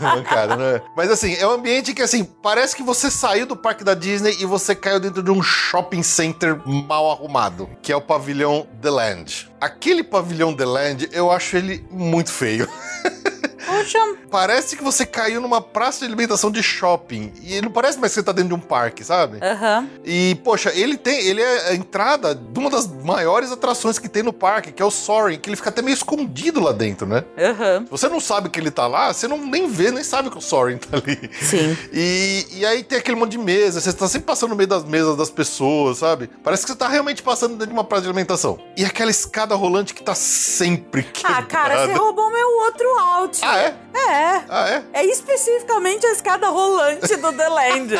[0.00, 0.80] mancada, né?
[0.96, 4.36] Mas assim, é um ambiente que assim, parece que você saiu do parque da Disney
[4.40, 8.90] e você caiu dentro de um shopping center mal arrumado, que é o pavilhão The
[8.90, 9.52] Land.
[9.60, 12.66] Aquele pavilhão The Land, eu acho ele muito feio.
[13.78, 13.98] Poxa,
[14.30, 17.32] Parece que você caiu numa praça de alimentação de shopping.
[17.42, 19.38] E não parece mais que você tá dentro de um parque, sabe?
[19.42, 19.88] aham.
[20.04, 21.18] E, poxa, ele tem.
[21.26, 24.84] Ele é a entrada de uma das maiores atrações que tem no parque, que é
[24.84, 27.24] o Soaring, que ele fica até meio escondido lá dentro, né?
[27.38, 27.84] Aham.
[27.84, 30.38] Se você não sabe que ele tá lá, você não nem vê, nem sabe que
[30.38, 31.30] o Soaring tá ali.
[31.40, 31.76] Sim.
[31.92, 34.84] E, e aí tem aquele monte de mesa, você tá sempre passando no meio das
[34.84, 36.28] mesas das pessoas, sabe?
[36.42, 38.58] Parece que você tá realmente passando dentro de uma praça de alimentação.
[38.76, 41.46] E aquela escada rolante que tá sempre Ah, quebrada.
[41.46, 43.38] cara, você roubou meu outro out.
[43.42, 43.74] Ah, é?
[43.98, 44.02] é?
[44.12, 44.44] É.
[44.48, 44.82] Ah, é?
[45.00, 47.94] É especificamente a escada rolante do The Land.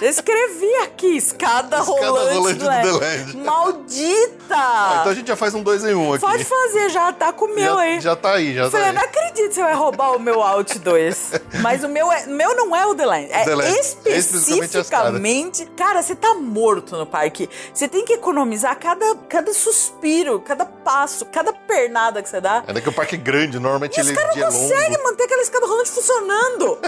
[0.00, 3.36] Eu escrevi aqui, escada, Escada rolante, rolante do do The Land.
[3.36, 4.30] Maldita!
[4.52, 6.20] Ah, então a gente já faz um dois em um aqui.
[6.24, 8.00] Pode fazer, já tá com o meu já, aí.
[8.00, 9.08] já tá aí, já falei, tá eu não aí.
[9.08, 11.32] acredito que você vai roubar o meu Alt 2.
[11.62, 13.28] Mas o meu, é, meu não é o The Land.
[13.30, 13.78] É The Land.
[13.78, 14.64] especificamente.
[14.64, 17.48] Especificamente cara, você tá morto no parque.
[17.72, 22.64] Você tem que economizar cada, cada suspiro, cada passo, cada pernada que você dá.
[22.66, 24.60] Ainda que o parque é grande, normalmente E os ele caras é não longo.
[24.60, 26.78] conseguem manter aquela escada rolante funcionando.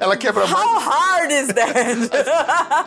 [0.00, 0.64] Ela quebra mais.
[0.64, 2.10] How hard is that?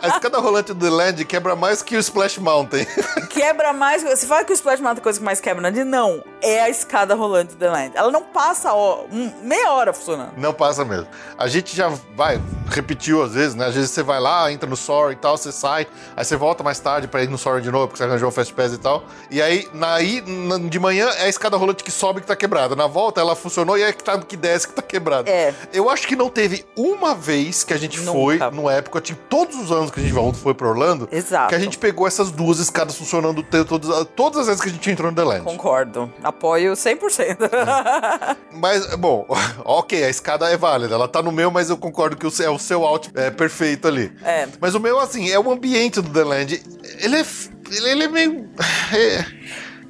[0.02, 2.86] A escada rolante do The Land quebra mais que o Splash Mountain.
[3.30, 4.02] quebra mais.
[4.02, 5.90] Você fala que o Splash Mountain é a coisa que mais quebra na Disney?
[5.90, 6.22] Não.
[6.42, 7.92] É a escada rolante do The Land.
[7.96, 10.32] Ela não passa ó, um- meia hora funcionando.
[10.36, 11.06] Não passa mesmo.
[11.38, 13.66] A gente já vai, repetiu às vezes, né?
[13.66, 16.62] Às vezes você vai lá, entra no Soaring e tal, você sai, aí você volta
[16.62, 18.78] mais tarde pra ir no Soaring de novo, porque você arranjou o Fast Pass e
[18.78, 19.04] tal.
[19.30, 20.22] E aí, na, aí
[20.68, 22.74] de manhã, é a escada rolante que sobe que tá quebrada.
[22.74, 25.30] Na volta, ela funcionou e é que, tá, que desce que tá quebrada.
[25.30, 25.54] É.
[25.72, 28.12] Eu acho que não teve uma vez que a gente Nunca.
[28.12, 31.48] foi no Epcot, em todos os anos que a gente foi pra Orlando, Exato.
[31.48, 34.90] que a gente pegou essas duas escadas funcionando todas, todas as vezes que a gente
[34.90, 35.44] entrou no The Land.
[35.44, 36.12] Concordo.
[36.22, 37.38] Apoio 100%.
[38.52, 39.26] Mas, bom,
[39.64, 40.94] ok, a escada é válida.
[40.94, 43.30] Ela tá no meu, mas eu concordo que o seu, é o seu out é
[43.30, 44.12] perfeito ali.
[44.24, 44.48] É.
[44.60, 46.62] Mas o meu, assim, é o ambiente do The Land.
[47.00, 47.24] Ele é.
[47.70, 48.48] Ele, ele é meio.
[48.92, 49.24] é-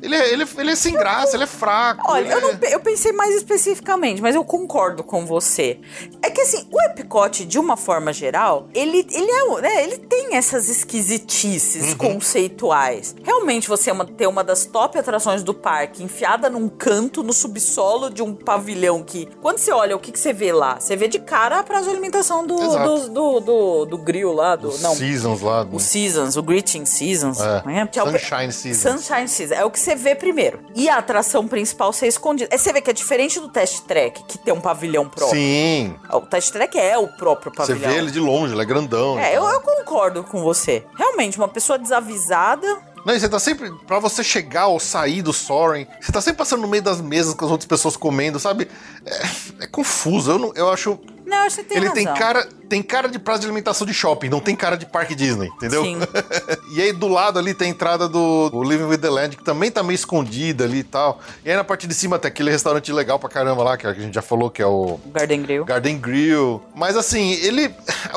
[0.03, 2.03] ele, é, ele, é, ele é sem graça, ele é fraco.
[2.11, 5.79] Olha, eu, é- não, eu pensei mais especificamente, mas eu concordo com você.
[6.23, 10.37] É que assim, o Epcot, de uma forma geral, ele, ele, é, né, ele tem
[10.37, 13.15] essas esquisitices conceituais.
[13.23, 17.33] Realmente, você é uma- ter uma das top atrações do parque enfiada num canto, no
[17.33, 20.79] subsolo de um pavilhão que, quando você olha, o que, que você vê lá?
[20.81, 24.57] Você vê de cara a praça de alimentação do, do, do, do, do grill lá,
[24.57, 24.69] do.
[24.69, 25.67] Os não, Seasons lá.
[25.71, 27.41] o Seasons, o Greeting Seasons.
[27.41, 27.63] É.
[27.67, 27.89] né?
[27.95, 28.83] É o- Sunshine Seasons.
[29.03, 29.55] Sunshine Season.
[29.55, 30.61] É o que você vê primeiro.
[30.75, 32.49] E a atração principal ser escondida.
[32.53, 35.39] É, você vê que é diferente do Test Track, que tem um pavilhão próprio.
[35.39, 35.95] Sim.
[36.13, 37.91] O Test Track é o próprio Você pavilhão.
[37.93, 39.19] vê ele de longe, ele é grandão.
[39.19, 40.85] É, eu, eu concordo com você.
[40.97, 42.67] Realmente, uma pessoa desavisada.
[43.05, 43.71] Não, e você tá sempre.
[43.87, 47.35] Pra você chegar ou sair do Soaring, você tá sempre passando no meio das mesas
[47.35, 48.69] com as outras pessoas comendo, sabe?
[49.07, 50.33] É, é confuso.
[50.33, 50.99] Eu, não, eu acho.
[51.31, 52.05] Não, acho que tem ele razão.
[52.05, 55.15] tem cara, tem cara de praça de alimentação de shopping, não tem cara de parque
[55.15, 55.85] Disney, entendeu?
[55.85, 55.99] Sim.
[56.75, 59.71] e aí do lado ali tem a entrada do, Living with the Land, que também
[59.71, 61.21] tá meio escondida ali e tal.
[61.45, 63.95] E aí na parte de cima tem aquele restaurante legal pra caramba lá, que a
[63.95, 65.65] gente já falou que é o Garden Grill.
[65.65, 66.61] Garden Grill.
[66.75, 67.73] Mas assim, ele.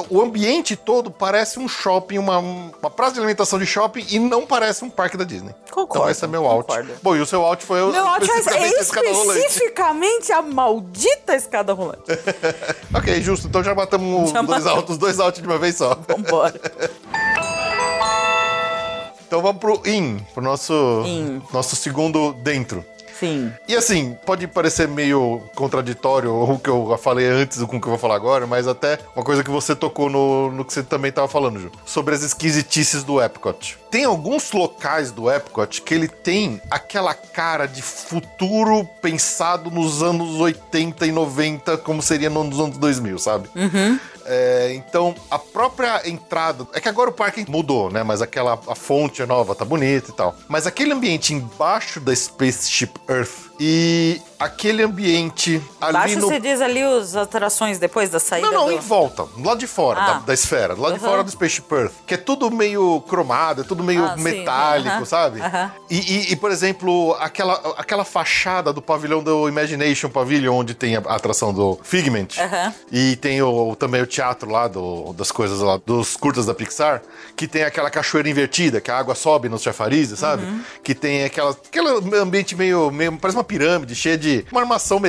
[0.10, 4.46] O ambiente todo parece um shopping, uma, uma praça de alimentação de shopping e não
[4.46, 5.54] parece um parque da Disney.
[5.70, 6.68] Concordo, Então esse é meu out.
[6.68, 6.94] concordo.
[7.02, 7.92] Bom, e o seu out foi o.
[7.92, 12.04] Meu áudio é especificamente a maldita escada rolante.
[13.04, 13.48] Ok, justo.
[13.48, 15.98] Então já matamos Já os dois altos, os dois altos de uma vez só.
[16.08, 16.60] Vambora.
[19.28, 21.42] Então vamos pro in, pro nosso, In.
[21.52, 22.86] nosso segundo dentro.
[23.24, 23.54] Sim.
[23.68, 27.92] E assim, pode parecer meio contraditório o que eu falei antes com o que eu
[27.92, 31.12] vou falar agora, mas até uma coisa que você tocou no, no que você também
[31.12, 33.78] tava falando, Ju, sobre as esquisitices do Epcot.
[33.90, 40.42] Tem alguns locais do Epcot que ele tem aquela cara de futuro pensado nos anos
[40.42, 43.50] 80 e 90, como seria nos anos 2000, sabe?
[44.26, 46.68] É, então, a própria entrada.
[46.74, 48.04] É que agora o parque mudou, né?
[48.04, 50.36] Mas aquela a fonte é nova, tá bonita e tal.
[50.48, 56.28] Mas aquele ambiente embaixo da Spaceship Earth e aquele ambiente ali Baixo no.
[56.28, 58.72] você diz ali as atrações depois da saída Não, não, do...
[58.74, 60.06] em volta, lado de fora Ah.
[60.14, 61.10] da, da esfera, do lado de Uhum.
[61.10, 65.06] fora do Spaceship Earth, que é tudo meio cromado, é tudo meio Ah, metálico, aham,
[65.06, 65.42] sabe?
[65.42, 65.72] aham.
[65.90, 70.96] E, e- e, por exemplo, aquela, aquela fachada do pavilhão do Imagination Pavilion, onde tem
[70.96, 72.28] a, atração do Figment,
[72.92, 77.02] e tem o, também o teatro lá do- das coisas lá, dos curtas da Pixar,
[77.36, 80.44] que tem aquela cachoeira invertida, que a água sobe nos chafarizes, sabe?
[80.44, 80.62] Uhum.
[80.84, 83.18] Que tem aquela, aquele ambiente meio, meio.
[83.18, 84.33] parece uma pirâmide, cheia de.
[84.52, 85.02] Uma armação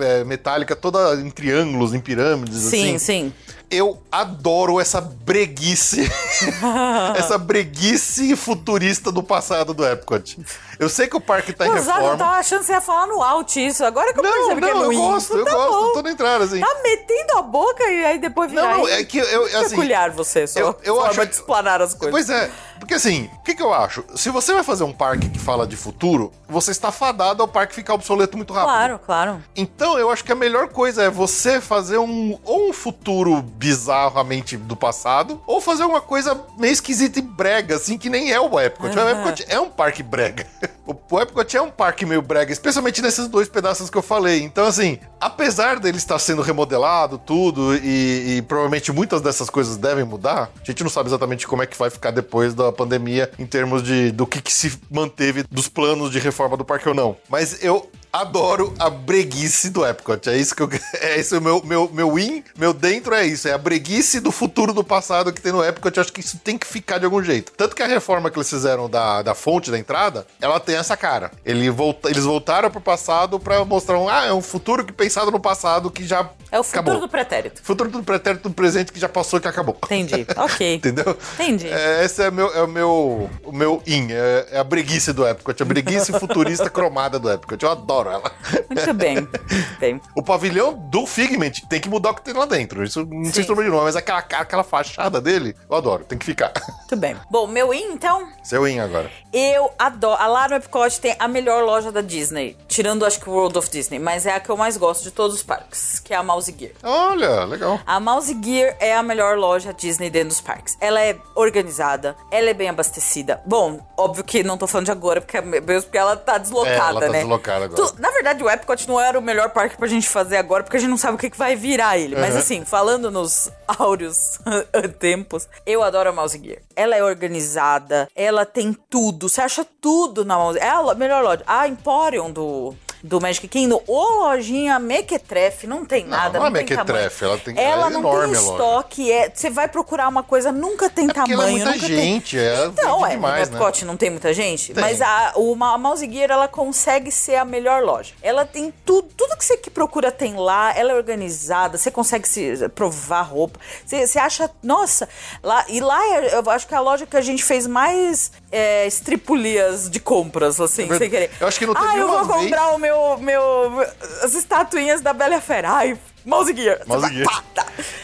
[0.00, 2.98] é, metálica toda em triângulos, em pirâmides, Sim, assim.
[2.98, 3.32] sim.
[3.70, 6.10] Eu adoro essa breguice.
[7.16, 10.38] essa breguice futurista do passado do Epcot.
[10.78, 12.16] Eu sei que o parque tá em eu reforma.
[12.16, 13.84] tava achando que você ia falar no alt isso.
[13.84, 15.92] Agora que eu Não, percebi que é não, no eu gosto, eu Tá gosto, bom.
[15.94, 16.60] tô na entrada, assim.
[16.60, 20.10] Tá metendo a boca e aí depois virar Não, não, é que eu, assim, Peculiar
[20.12, 22.10] você, só eu- eu forma acho- de explanar as coisas.
[22.12, 24.04] Pois é, porque assim, o que, que eu acho?
[24.14, 27.74] Se você vai fazer um parque que fala de futuro, você está fadado ao parque
[27.74, 28.68] ficar obsoleto muito rápido.
[28.72, 29.44] Claro, claro.
[29.56, 34.56] Então eu acho que a melhor coisa é você fazer um ou um futuro bizarramente
[34.56, 38.58] do passado, ou fazer uma coisa meio esquisita e brega, assim, que nem é o
[38.60, 38.96] Epcot.
[38.96, 40.46] O Epcot é um parque brega.
[40.86, 44.42] O Epcot é um parque meio brega, especialmente nesses dois pedaços que eu falei.
[44.42, 50.04] Então, assim, apesar dele estar sendo remodelado, tudo, e, e provavelmente muitas dessas coisas devem
[50.04, 53.46] mudar, a gente não sabe exatamente como é que vai ficar depois da pandemia em
[53.46, 57.16] termos de do que, que se manteve dos planos de reforma do parque ou não.
[57.28, 60.28] Mas eu adoro a breguice do Epcot.
[60.28, 60.68] É isso que eu.
[61.00, 63.48] É isso o meu, meu, meu in, meu dentro é isso.
[63.48, 65.96] É a breguice do futuro do passado que tem no Epcot.
[65.96, 67.52] Eu acho que isso tem que ficar de algum jeito.
[67.56, 70.96] Tanto que a reforma que eles fizeram da, da fonte da entrada, ela tem essa
[70.96, 71.30] cara.
[71.44, 74.08] Ele volta, eles voltaram pro passado pra mostrar um.
[74.08, 76.28] Ah, é um futuro que pensado no passado que já.
[76.50, 77.00] É o futuro acabou.
[77.00, 77.62] do pretérito.
[77.62, 79.76] Futuro do pretérito do presente que já passou e que acabou.
[79.84, 80.26] Entendi.
[80.38, 80.74] Ok.
[80.74, 81.18] Entendeu?
[81.34, 81.68] Entendi.
[81.68, 85.26] É, esse é, meu, é o meu, o meu in, é, é a breguice do
[85.26, 87.62] Epcot, a breguice futurista cromada do Epcot.
[87.62, 88.30] Eu adoro ela.
[88.68, 89.28] Muito bem.
[89.80, 90.00] bem.
[90.14, 92.82] O pavilhão do Figment tem que mudar o que tem lá dentro.
[92.84, 93.40] Isso não sei Sim.
[93.42, 96.52] se todo mundo de novo, mas aquela, aquela fachada dele, eu adoro, tem que ficar.
[96.78, 97.16] Muito bem.
[97.30, 99.10] Bom, meu in, então, Seu in agora.
[99.32, 100.18] eu adoro.
[100.30, 102.56] Lá no Epcot tem a melhor loja da Disney.
[102.68, 103.98] Tirando, acho que o World of Disney.
[103.98, 106.54] Mas é a que eu mais gosto de todos os parques, que é a Mouse
[106.58, 106.72] Gear.
[106.82, 107.80] Olha, legal.
[107.86, 110.76] A Mouse Gear é a melhor loja Disney dentro dos parques.
[110.80, 113.40] Ela é organizada, ela é bem abastecida.
[113.46, 116.78] Bom, óbvio que não tô falando de agora, porque, mesmo porque ela tá deslocada, É,
[116.90, 117.18] ela tá né?
[117.20, 117.82] deslocada agora.
[117.82, 120.76] Tu- na verdade, o Epcot não era o melhor parque pra gente fazer agora, porque
[120.76, 122.16] a gente não sabe o que, que vai virar ele.
[122.16, 122.40] Mas Uhum.
[122.40, 124.38] assim, falando nos áureos
[124.98, 126.58] tempos, eu adoro a Mouse Gear.
[126.76, 131.42] Ela é organizada, ela tem tudo, você acha tudo na Mouse É a melhor loja.
[131.46, 132.74] A Emporium do...
[133.02, 136.38] Do Magic Kingdom, ou lojinha mequetrefe, não tem nada.
[136.38, 137.34] não é tem mequetrefe, tamanho.
[137.34, 140.90] ela tem- Ela é não enorme tem estoque, é, você vai procurar uma coisa, nunca
[140.90, 142.40] tem porque ela é tamanho, muita gente, tem.
[142.44, 143.60] é, então, é, demais, no né?
[143.60, 144.82] Epcot não tem muita gente, Tem.
[144.82, 148.14] mas a, uma, a Mouse Gear, ela consegue ser a melhor loja.
[148.22, 152.28] Ela tem tudo, tudo que você que procura tem lá, ela é organizada, você consegue
[152.28, 155.08] se provar roupa, você, você acha, nossa,
[155.42, 158.32] lá, e lá é- eu acho que é a loja que a gente fez mais
[158.50, 160.98] é, estripulias de compras, assim, verdade.
[161.00, 161.30] sem querer.
[161.40, 163.80] Eu acho que não teve Ah, eu vou vez- comprar o meu, meu,
[164.22, 165.70] as estatuinhas da Bela Fera.
[165.70, 165.98] Ai,
[166.28, 166.80] Mouse Gear.
[166.86, 167.44] Mouse Gear.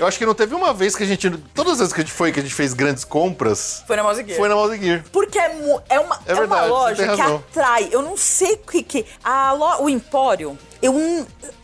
[0.01, 1.31] Eu acho que não teve uma vez que a gente.
[1.55, 4.03] Todas as vezes que a gente foi, que a gente fez grandes compras, Foi na
[4.03, 4.39] Mouse Gear.
[4.39, 5.05] foi na Mouse Gear.
[5.13, 5.45] Porque é,
[5.91, 7.89] é uma, É é verdade, uma loja que atrai.
[7.93, 9.07] Eu não sei o que que.
[9.23, 10.59] A lo, o Empório.
[10.83, 10.95] Eu,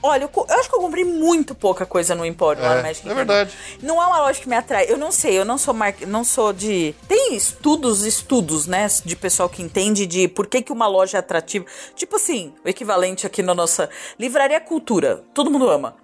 [0.03, 2.83] olha, eu, eu acho que eu comprei muito pouca coisa no Empório lá É, no
[2.85, 3.51] Magic é verdade.
[3.83, 4.87] Não é uma loja que me atrai.
[4.89, 5.93] Eu não sei, eu não sou mar...
[6.07, 6.95] não sou de.
[7.07, 8.87] Tem estudos, estudos, né?
[9.05, 11.67] De pessoal que entende de por que, que uma loja é atrativa.
[11.95, 15.23] Tipo assim, o equivalente aqui na nossa Livraria Cultura.
[15.35, 15.95] Todo mundo ama.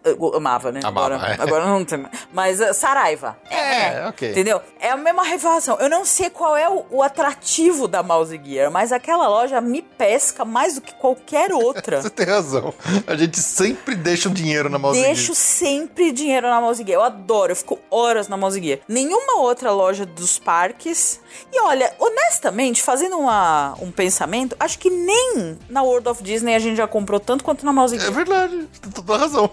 [0.46, 0.80] Amava, né?
[0.84, 1.42] Amava, agora, é.
[1.42, 2.06] agora não tem.
[2.32, 3.36] Mas uh, Saraiva.
[3.50, 4.30] É, ok.
[4.30, 4.60] Entendeu?
[4.78, 5.76] É a mesma revelação.
[5.80, 9.82] Eu não sei qual é o, o atrativo da Mouse Gear, mas aquela loja me
[9.82, 12.00] pesca mais do que qualquer outra.
[12.02, 12.72] Você tem razão.
[13.06, 15.36] A gente sempre deixa o dinheiro na Mouse Deixo Gear.
[15.36, 17.00] sempre dinheiro na Mouse Gear.
[17.00, 18.78] Eu adoro, eu fico horas na Mouse Gear.
[18.88, 21.20] Nenhuma outra loja dos parques.
[21.52, 26.58] E olha, honestamente, fazendo uma, um pensamento, acho que nem na World of Disney a
[26.58, 28.12] gente já comprou tanto quanto na Mouse É Gear.
[28.12, 29.50] verdade, tem toda razão.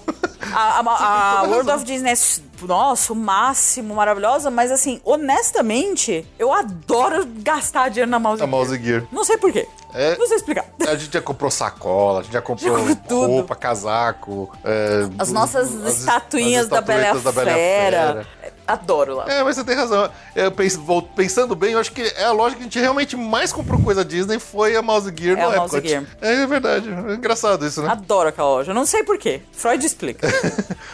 [0.53, 6.51] A, a- a World of Disney é, nossa, o máximo, maravilhosa, mas assim, honestamente, eu
[6.53, 8.49] adoro gastar dinheiro na Mouse A Gear.
[8.57, 9.03] Mouse Gear.
[9.11, 9.67] Não sei porquê.
[9.93, 10.65] É- Não sei explicar.
[10.87, 13.27] A gente já comprou sacola, a gente já comprou Já comprou tudo.
[13.31, 14.51] roupa, casaco.
[14.63, 17.55] é, As nossas as- estatuinhas as da Bela e a estatuetas da Bela e a
[17.55, 18.27] Fera.
[18.65, 19.25] Adoro lá.
[19.27, 20.09] É, mas você tem razão.
[20.35, 23.15] Eu pens- vou- pensando bem, eu acho que é a loja que a gente realmente
[23.17, 25.89] mais comprou coisa Disney foi a Mouse Gear É no a Mouse Epcot.
[25.89, 26.03] Gear.
[26.21, 26.89] É, é verdade.
[26.89, 27.89] É engraçado isso, né?
[27.91, 28.73] Adoro aquela loja.
[28.73, 29.41] Não sei porquê.
[29.51, 30.27] Freud explica.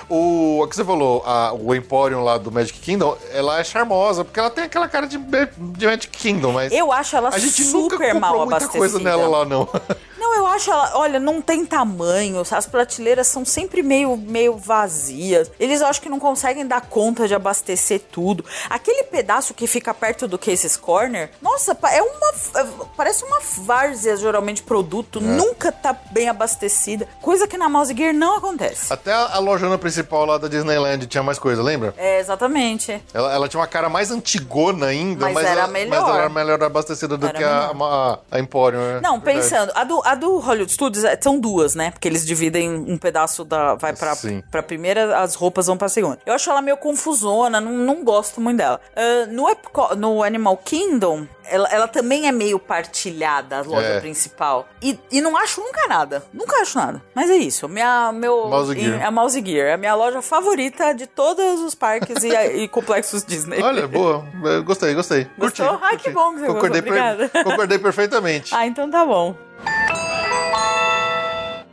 [0.07, 4.25] O, o que você falou, a- o Emporium lá do Magic Kingdom, ela é charmosa,
[4.25, 7.63] porque ela tem aquela cara de, de Magic Kingdom, mas Eu acho ela a gente
[7.65, 8.79] nunca super comprou mal muita abastecida.
[8.79, 9.69] coisa nela lá, não.
[10.19, 15.51] Não, eu acho ela, olha, não tem tamanho, as prateleiras são sempre meio, meio vazias.
[15.59, 18.43] Eles acho que não conseguem dar conta de abastecer tudo.
[18.69, 24.15] Aquele pedaço que fica perto do Cases Corner, nossa, é uma é, parece uma várzea
[24.17, 28.91] geralmente produto, nunca tá bem abastecida, coisa que na Mouse Gear não acontece.
[28.91, 31.93] Até a, lojona principal lá da Disneyland tinha mais coisa, lembra?
[31.97, 33.01] É, exatamente.
[33.13, 35.89] Ela, ela tinha uma cara mais antigona ainda, Mas mas, era ela, melhor.
[35.89, 38.79] mas ela era melhor abastecida do Era que a, a, a Emporium.
[38.79, 38.99] né?
[39.01, 39.37] Não, Verdade.
[39.37, 41.91] pensando, a do, a do Hollywood Studios é- são duas, né?
[41.91, 43.75] Porque eles dividem um pedaço da.
[43.75, 44.43] Vai pra, Sim.
[44.51, 46.19] pra primeira, as roupas vão pra segunda.
[46.25, 48.79] Eu acho ela meio confusona, não, não gosto muito dela.
[48.95, 53.99] Ah, no, Epco- no Animal Kingdom, ela, ela também é meio partilhada, a loja É.
[53.99, 54.67] principal.
[54.81, 56.23] E, e não acho nunca nada.
[56.33, 57.01] Nunca acho nada.
[57.15, 57.67] Mas é isso.
[57.67, 59.05] Minha, meu, Mouse Gear.
[59.05, 59.67] A Mouse Gear.
[59.69, 62.29] É a minha loja favorita de todos os parques e,
[62.63, 63.61] e complexos Disney.
[63.61, 64.25] Olha, boa.
[64.43, 65.25] Eu Gostei, gostei.
[65.37, 65.79] Curti, Gostou?
[65.81, 66.03] Ai, curti.
[66.03, 67.29] que bom que você gostou, concordei, obrigada.
[67.43, 68.53] concordei perfeitamente.
[68.53, 69.35] Ah, então tá bom.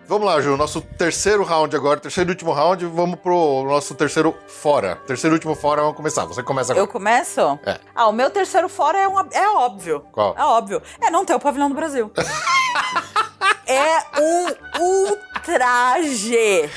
[0.09, 0.57] Vamos lá, Ju.
[0.57, 2.85] Nosso terceiro round agora, terceiro e último round.
[2.87, 4.97] Vamos pro nosso terceiro fora.
[5.07, 6.25] Terceiro e último fora, vamos começar.
[6.27, 6.87] Você começa agora.
[6.87, 7.41] Eu começo?
[7.65, 7.81] É.
[7.95, 10.05] Ah, o meu terceiro fora é, uma, é óbvio.
[10.13, 10.35] Qual?
[10.39, 10.81] É óbvio.
[11.01, 12.11] É não ter o pavilhão do Brasil.
[13.67, 16.71] é um ultraje.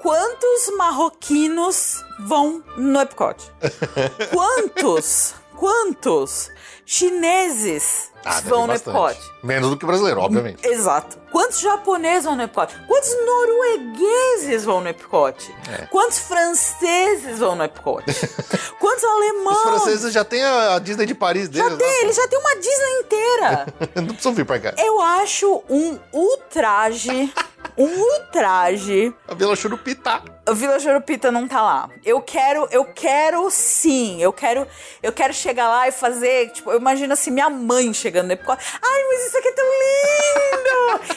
[0.00, 3.50] Quantos marroquinos vão no Epcot?
[4.30, 5.34] Quantos?
[5.58, 6.50] quantos
[6.86, 8.74] chineses Ah, vão no.
[8.74, 9.18] Epcot?
[9.42, 10.66] Menos do que brasileiro, obviamente.
[10.66, 11.16] Exato.
[11.30, 12.74] Quantos japoneses vão no Epcot?
[12.86, 15.54] Quantos noruegueses vão no Epcot?
[15.70, 15.86] É.
[15.86, 18.04] Quantos franceses vão no Epcot?
[18.80, 19.56] Quantos alemães?
[19.56, 21.70] Os franceses já têm a Disney de Paris deles.
[21.70, 23.66] Já tem, eles já têm uma Disney inteira.
[23.96, 24.74] Não precisam vir pra cá.
[24.78, 27.32] Eu acho um ultraje,
[27.78, 29.14] um ultraje.
[29.28, 30.20] A Vila Churupita.
[30.48, 31.88] O Vila Jurupita não tá lá.
[32.04, 34.20] Eu quero, eu quero sim.
[34.20, 34.66] Eu quero,
[35.02, 38.58] eu quero chegar lá e fazer, tipo, eu imagino assim, minha mãe chegando no Epcot.
[38.82, 41.07] Ai, mas isso aqui é tão lindo!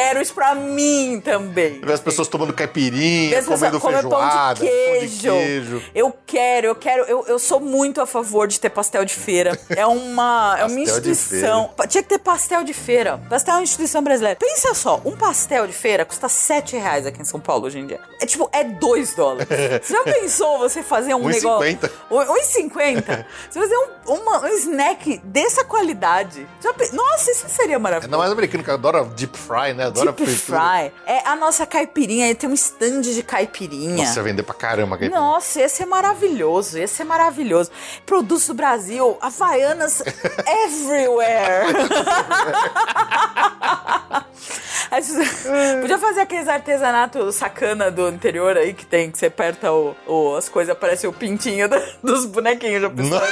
[0.00, 1.80] Quero isso pra mim também.
[1.80, 5.28] Ver as pessoas tomando caipirinha, As pessoas comendo comem feijoada, pão de queijo.
[5.28, 5.82] pão de queijo.
[5.94, 9.58] Eu quero, eu quero, eu, eu sou muito a favor de ter pastel de feira.
[9.70, 11.70] É uma, é uma instituição.
[11.88, 13.18] Tinha que ter pastel de feira.
[13.28, 14.36] Pastel é uma instituição brasileira.
[14.36, 17.86] Pensa só, um pastel de feira custa 7 reais aqui em São Paulo hoje em
[17.86, 18.00] dia.
[18.20, 19.48] É tipo, é 2 dólares.
[19.82, 21.32] Você já pensou você fazer um 1,50.
[21.32, 21.78] negócio...
[22.10, 23.24] 1,50.
[23.50, 26.46] Você fazer um, uma- um snack dessa qualidade.
[26.62, 28.06] Já Nossa, isso seria maravilhoso.
[28.06, 29.89] Ainda mais americano que adora deep fry, né?
[29.90, 30.60] Adora Deep fritura.
[30.60, 30.92] fry.
[31.06, 32.34] É a nossa caipirinha.
[32.34, 34.06] Tem um stand de caipirinha.
[34.06, 35.20] Nossa, vender pra caramba caipirinha.
[35.20, 37.70] Nossa, esse é maravilhoso, esse é maravilhoso.
[38.06, 40.02] Produtos do Brasil, Havaianas
[40.64, 41.66] everywhere.
[45.80, 50.36] Podia fazer aqueles artesanatos sacana do interior aí que tem, que você aperta o, o-
[50.36, 53.22] as coisas, aparece o pintinho da- dos bonequinhos da pessoa.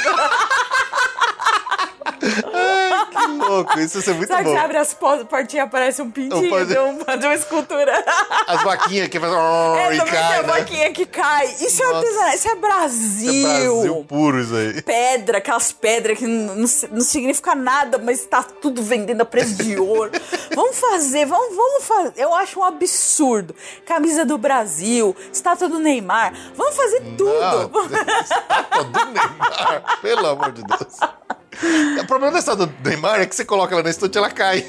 [2.53, 3.79] Ai, que louco.
[3.81, 4.55] Isso ser muito Sabe que bom.
[4.57, 8.05] você abre as po- portinhas aparece um pintinho de, um- de uma escultura.
[8.47, 9.37] As vaquinhas que fazem...
[9.39, 10.49] Oh, É, e também tem cai, a né?
[10.49, 11.47] vaquinha que cai.
[11.61, 11.99] Isso é Nossa.
[11.99, 14.83] artesanato, isso é Isso é Brasil puro isso aí.
[14.83, 19.55] pedra, aquelas pedras que não, não, não significa nada, mas tá tudo vendendo a preço
[19.63, 20.11] de ouro.
[20.55, 22.13] vamos fazer, vamos, vamos fazer.
[22.17, 23.55] Eu acho um absurdo.
[23.87, 26.33] Camisa do Brasil, estátua do Neymar.
[26.55, 27.31] Vamos fazer tudo.
[27.43, 27.69] Ah,
[28.23, 29.99] estátua do Neymar.
[30.03, 30.97] Pelo amor de Deus.
[32.01, 34.65] O problema estátua do Neymar é que você coloca ela na estante e ela cai.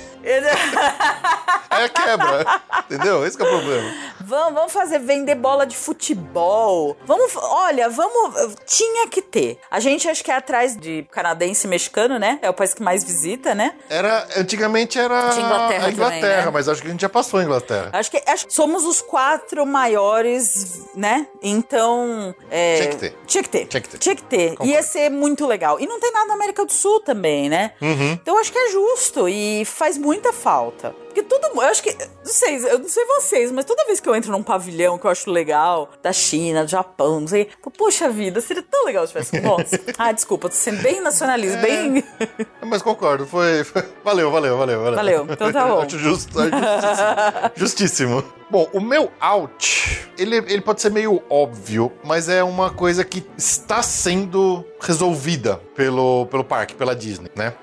[1.69, 2.61] Aí ela quebra.
[2.85, 3.25] Entendeu?
[3.25, 3.91] Esse que é o problema.
[4.29, 6.95] Vamos, vamos fazer vender bola de futebol.
[7.05, 8.55] Vamos, olha, vamos.
[8.65, 9.57] Tinha que ter.
[9.71, 12.37] A gente acho que é atrás de canadense e mexicano, né?
[12.41, 13.73] É o país que mais visita, né?
[13.89, 16.51] Era, antigamente era Tinha Inglaterra a Inglaterra, também, né?
[16.51, 17.89] mas acho que a gente já passou a Inglaterra.
[17.91, 21.25] Acho que, acho que somos os quatro maiores, né?
[21.41, 22.35] Então.
[22.51, 23.15] é, Tinha que ter.
[23.25, 23.65] Tinha que ter.
[23.65, 23.97] Tinha que ter.
[23.97, 24.49] Tinha que ter.
[24.51, 24.71] Concordo.
[24.71, 25.79] Ia ser muito legal.
[25.79, 27.71] E não tem nada na América do Sul também, né?
[27.81, 28.11] Uhum.
[28.13, 30.93] Então eu acho que é justo e faz muita falta.
[31.09, 31.63] Porque todo mundo.
[31.63, 31.91] Eu acho que.
[31.93, 35.05] Não sei, eu não sei vocês, mas toda vez que eu entro num pavilhão que
[35.05, 37.49] eu acho legal, da China, do Japão, não sei.
[37.61, 39.39] pô, Poxa vida, seria tão legal se tivesse.
[39.41, 39.79] Nossa.
[39.97, 41.61] ah, desculpa, tô sendo bem nacionalista, É.
[41.61, 42.03] bem.
[42.65, 43.63] Mas concordo, foi.
[43.63, 44.95] foi- Valeu, valeu, valeu, valeu.
[44.95, 45.81] Valeu, então tá bom.
[45.81, 47.51] Acho justo, justíssimo.
[47.55, 48.38] justíssimo.
[48.49, 53.23] Bom, o meu out, ele, ele pode ser meio óbvio, mas é uma coisa que
[53.37, 57.53] está sendo resolvida pelo, pelo parque, pela Disney, né?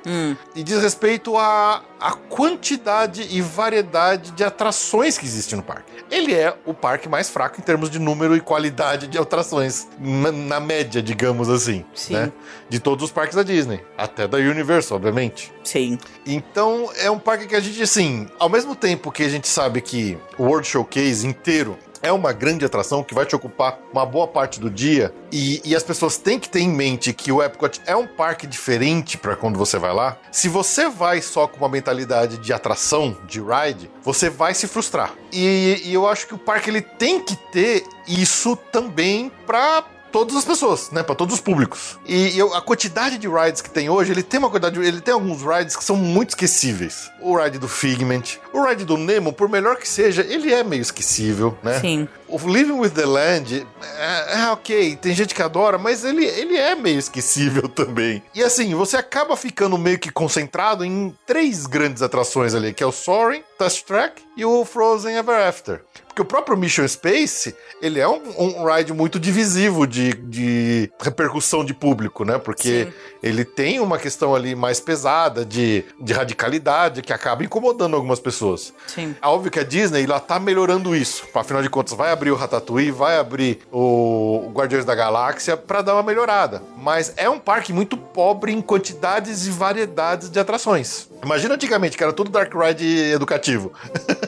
[0.55, 5.93] E diz respeito à, à quantidade e variedade de atrações que existe no parque.
[6.11, 10.31] Ele é o parque mais fraco em termos de número e qualidade de atrações, na,
[10.31, 11.85] na média, digamos assim.
[11.95, 12.15] Sim.
[12.15, 12.33] Né?
[12.69, 13.81] De todos os parques da Disney.
[13.97, 15.53] Até da Universal, obviamente.
[15.65, 15.99] Sim.
[16.25, 19.81] Então é um parque que a gente, assim, ao mesmo tempo que a gente sabe
[19.81, 24.29] que o World Showcase inteiro é uma grande atração que vai te ocupar uma boa
[24.29, 27.81] parte do dia e, e as pessoas têm que ter em mente que o Epcot
[27.87, 30.19] é um parque diferente para quando você vai lá.
[30.31, 35.15] Se você vai só com uma mentalidade de atração, de ride, você vai se frustrar.
[35.33, 39.83] E, e eu acho que o parque ele tem que ter isso também para
[40.17, 41.03] todas as pessoas, né?
[41.03, 41.99] Para todos os públicos.
[42.07, 45.13] E eu- a quantidade de rides que tem hoje, ele tem uma quantidade, ele tem
[45.13, 47.11] alguns rides que são muito esquecíveis.
[47.21, 50.81] O ride do Figment, o ride do Nemo, por melhor que seja, ele é meio
[50.81, 51.81] esquecível, né?
[51.81, 52.09] Sim.
[52.29, 53.67] O Living with the Land
[53.99, 58.23] é, é ok, tem gente que adora, mas ele, ele é meio esquecível também.
[58.35, 62.87] E assim, você acaba ficando meio que concentrado em três grandes atrações ali, que é
[62.87, 65.81] o Soaring, Test Track e o Frozen Ever After.
[66.17, 71.63] Porque o próprio Mission Space, ele é um, um ride muito divisivo de, de repercussão
[71.63, 72.39] de público, né?
[72.39, 72.93] Porque Sim.
[73.23, 78.73] ele tem uma questão ali mais pesada de, de radicalidade que acaba incomodando algumas pessoas.
[78.87, 79.15] Sim.
[79.21, 81.23] É óbvio que a Disney ela tá melhorando isso.
[81.35, 85.95] Afinal de contas, vai abrir o Ratatouille, vai abrir o Guardiões da Galáxia pra dar
[85.95, 86.63] uma melhorada.
[86.77, 91.09] Mas é um parque muito pobre em quantidades e variedades de atrações.
[91.23, 93.73] Imagina antigamente que era tudo Dark Ride educativo,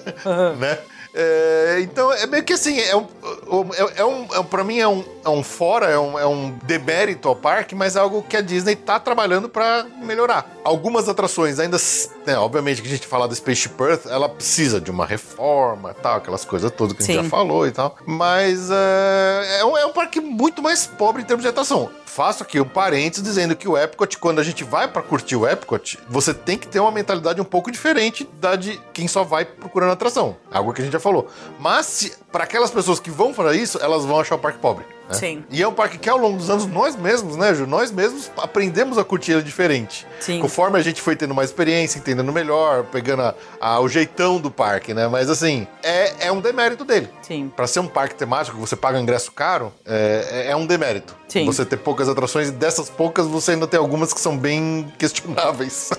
[0.59, 0.79] né?
[1.21, 3.07] É, então é meio que assim, é um-
[3.97, 6.51] É, é um, é, pra mim é um, é um fora, é um, é um
[6.63, 10.49] demérito ao parque, mas é algo que a Disney tá trabalhando para melhorar.
[10.63, 11.77] Algumas atrações ainda,
[12.27, 16.19] né, obviamente que a gente fala do Space Earth, ela precisa de uma reforma tal,
[16.19, 17.97] aquelas coisas todas que a gente já falou e tal.
[18.07, 21.91] Mas é, é, um, é um parque muito mais pobre em termos de atração.
[22.09, 25.47] Faço aqui um parênteses dizendo que o Epcot, quando a gente vai para curtir o
[25.47, 29.45] Epcot, você tem que ter uma mentalidade um pouco diferente da de quem só vai
[29.45, 30.37] procurando atração.
[30.51, 31.29] Algo que a gente já falou.
[31.61, 34.85] Mas, para aquelas pessoas que vão fazer isso, elas vão achar o parque pobre.
[35.09, 35.15] Né?
[35.15, 35.45] Sim.
[35.51, 37.67] E é um parque que ao longo dos anos nós mesmos, né, Ju?
[37.67, 40.07] Nós mesmos aprendemos a curtir ele diferente.
[40.21, 40.41] Sim.
[40.41, 44.51] Conforme a gente foi tendo mais experiência, entendendo melhor, pegando a- a- o jeitão do
[44.51, 45.09] parque, né?
[45.09, 47.09] Mas assim, é, é um demérito dele.
[47.23, 47.51] Sim.
[47.55, 51.17] Pra ser um parque temático, que você paga ingresso caro, é, é- é um demérito.
[51.29, 51.45] Sim.
[51.47, 55.91] Você ter poucas atrações e dessas poucas você ainda tem algumas que são bem questionáveis.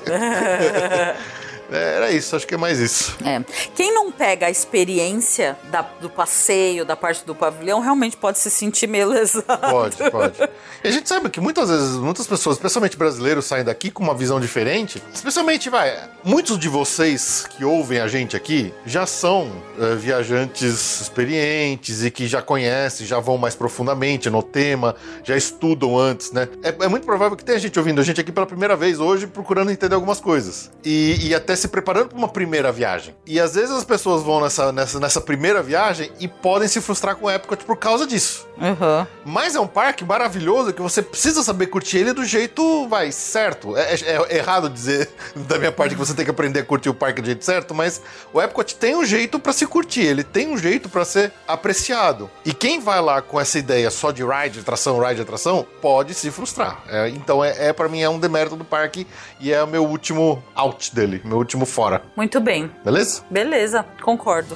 [1.71, 3.15] É, Era isso, acho que é mais isso.
[3.25, 3.41] É.
[3.75, 8.49] Quem não pega a experiência da- do passeio, da parte do pavilhão, realmente pode se
[8.49, 9.69] sentir meio lesado.
[9.69, 10.49] Pode, pode.
[10.83, 14.13] E a gente sabe que muitas vezes, muitas pessoas, especialmente brasileiros, saem daqui com uma
[14.15, 15.01] visão diferente.
[15.13, 22.03] Especialmente, vai, muitos de vocês que ouvem a gente aqui já são eh, viajantes experientes
[22.03, 26.47] e que já conhecem, já vão mais profundamente no tema, já estudam antes, né?
[26.63, 29.27] É, é muito provável que tenha gente ouvindo a gente aqui pela primeira vez hoje,
[29.27, 30.71] procurando entender algumas coisas.
[30.83, 33.15] E, e até se preparando para uma primeira viagem.
[33.25, 37.15] E às vezes as pessoas vão nessa, nessa, nessa primeira viagem e podem se frustrar
[37.15, 38.47] com o Epcot por causa disso.
[38.57, 39.05] Uhum.
[39.25, 43.77] Mas é um parque maravilhoso que você precisa saber curtir ele do jeito, vai, certo.
[43.77, 46.89] É, é- é errado dizer da minha parte que você tem que aprender a curtir
[46.89, 48.01] o parque do jeito certo, mas
[48.33, 52.29] o Epcot tem um jeito pra se curtir, ele tem um jeito pra ser apreciado.
[52.45, 56.31] E quem vai lá com essa ideia só de ride, atração, ride, atração, pode se
[56.31, 56.81] frustrar.
[56.89, 59.05] É, então é, é para mim é um demérito do parque
[59.39, 62.03] e é o meu último out dele, meu último fora.
[62.15, 62.71] Muito bem.
[62.85, 63.23] Beleza?
[63.29, 64.55] Beleza, concordo.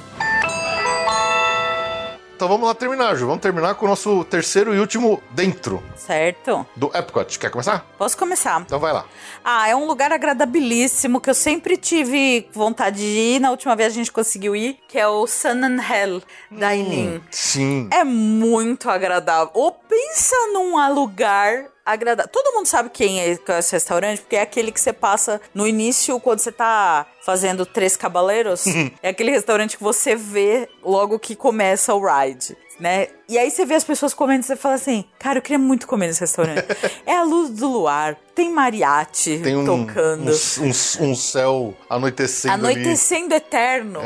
[2.36, 3.26] Então vamos lá terminar, Ju.
[3.26, 6.66] Vamos terminar com o nosso terceiro e último dentro Certo?
[6.76, 7.38] do Epcot.
[7.38, 7.86] Quer começar?
[7.96, 8.60] Posso começar?
[8.60, 9.06] Então vai lá.
[9.44, 13.40] Ah, é um lugar agradabilíssimo que eu sempre tive vontade de ir.
[13.40, 17.22] Na última vez a gente conseguiu ir, que é o Sun and Hell Dining.
[17.30, 17.88] Sim.
[17.92, 19.50] É muito agradável.
[19.54, 22.30] Ou pensa num lugar agradável.
[22.32, 26.18] Todo mundo sabe quem é esse restaurante, porque é aquele que você passa no início,
[26.20, 28.64] quando você tá fazendo Três Cabaleiros.
[29.02, 32.56] é aquele restaurante que você vê logo que começa o ride.
[32.80, 33.06] Né?
[33.28, 35.86] E aí você vê as pessoas comendo e você fala assim, cara, eu queria muito
[35.86, 36.64] comer nesse restaurante.
[37.06, 40.30] é a luz do luar, tem mariachi Tem um, tocando.
[40.30, 44.00] um, um- um céu anoitecendo Anoitecendo eterno.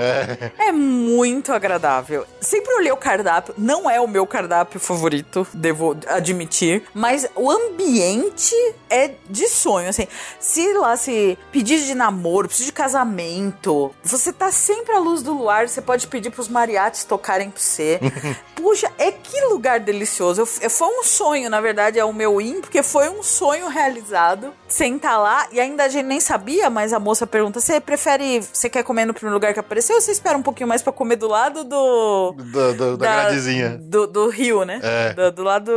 [0.59, 0.71] É.
[0.71, 2.25] muito agradável.
[2.41, 3.55] Sempre olhei o cardápio.
[3.59, 6.85] Não é o meu cardápio favorito, devo admitir.
[6.95, 8.55] Mas o ambiente
[8.89, 9.89] é de sonho.
[9.89, 10.07] Assim,
[10.39, 15.33] se lá se pedir de namoro, pedido de casamento, você tá sempre à luz do
[15.33, 15.69] luar.
[15.69, 17.99] Você pode pedir pros mariachis tocarem pra você.
[18.55, 20.43] Puxa, é que lugar delicioso.
[20.43, 24.53] Eu- foi um sonho, na verdade, é o meu in, porque foi um sonho realizado.
[24.69, 28.69] Sentar lá, e ainda a gente nem sabia, mas a moça pergunta: você prefere, você
[28.69, 31.17] quer comer no primeiro lugar que apareceu ou você espera um pouquinho mais pra comer
[31.17, 32.35] do lado do.
[32.39, 33.79] ali, Da, da, da gradezinha.
[33.81, 34.81] Do, do rio, né?
[34.83, 35.13] É.
[35.15, 35.73] Do, do lado.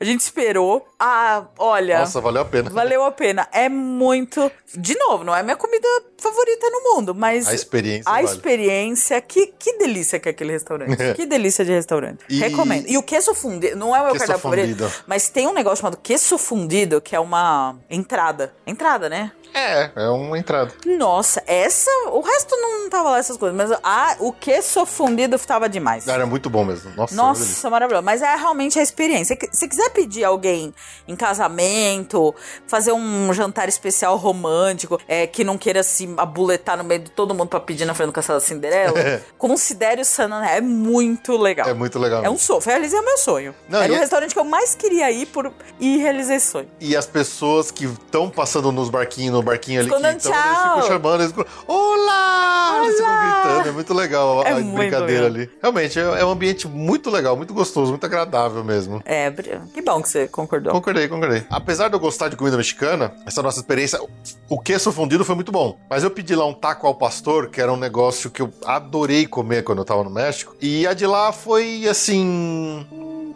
[0.00, 0.86] A gente esperou.
[0.98, 2.00] Ah, olha.
[2.00, 2.70] Nossa, valeu a pena.
[2.70, 3.48] Valeu a pena.
[3.52, 4.50] É muito.
[4.74, 5.86] De novo, não é minha comida
[6.18, 7.46] favorita no mundo, mas.
[7.48, 8.24] A experiência A vale.
[8.26, 9.20] experiência.
[9.20, 10.96] Que, que delícia que é aquele restaurante.
[11.14, 12.20] que delícia de restaurante.
[12.28, 12.86] E- Recomendo.
[12.88, 13.76] E o queso fundido.
[13.76, 14.92] Não é o meu Queso cardápio favorito, fundido.
[15.06, 18.27] mas tem um negócio chamado queso fundido, que é uma entrada.
[18.66, 19.32] Entrada, né?
[19.54, 20.72] É, é uma entrada.
[20.86, 21.90] Nossa, essa.
[22.12, 26.06] O resto não tava lá essas coisas, mas a, o queso fundido tava demais.
[26.06, 26.90] Era muito bom mesmo.
[26.96, 27.22] Nossa, delícia.
[27.22, 28.04] Nossa, maravilhoso.
[28.04, 29.36] Mas é realmente a experiência.
[29.52, 30.72] Se quiser pedir alguém
[31.06, 32.34] em casamento,
[32.66, 37.34] fazer um jantar especial romântico, é, que não queira se abuletar no meio de todo
[37.34, 38.94] mundo pra pedir na frente do Castelo da Cinderela,
[39.38, 40.48] considere o Sana.
[40.50, 41.68] É muito legal.
[41.68, 42.24] É muito legal.
[42.24, 42.60] É um sonho.
[42.64, 43.54] Realizei o meu sonho.
[43.68, 45.52] Não, Era o é- restaurante que eu mais queria ir por...
[45.80, 46.68] e realizei esse sonho.
[46.80, 50.32] E as pessoas que estão passando nos barquinhos, no barquinho ali, então, eles tchau.
[50.32, 52.80] ficam chamando, eles ficam, Olá!
[52.82, 53.42] Eles ficam Olá!
[53.42, 55.42] gritando, é muito legal a É a muito brincadeira legal.
[55.42, 55.50] ali.
[55.60, 59.02] Realmente, é, é um ambiente muito legal, muito gostoso, muito agradável mesmo.
[59.04, 59.30] É,
[59.72, 60.72] que bom que você concordou.
[60.72, 61.44] Concordei, concordei.
[61.50, 64.00] Apesar de eu gostar de comida mexicana, essa nossa experiência,
[64.48, 65.78] o queso fundido foi muito bom.
[65.88, 69.26] Mas eu pedi lá um taco ao pastor, que era um negócio que eu adorei
[69.26, 70.54] comer quando eu tava no México.
[70.60, 72.86] E a de lá foi assim.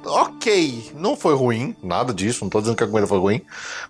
[0.05, 0.93] Ok.
[0.95, 3.43] Não foi ruim, nada disso, não tô dizendo que a comida foi ruim,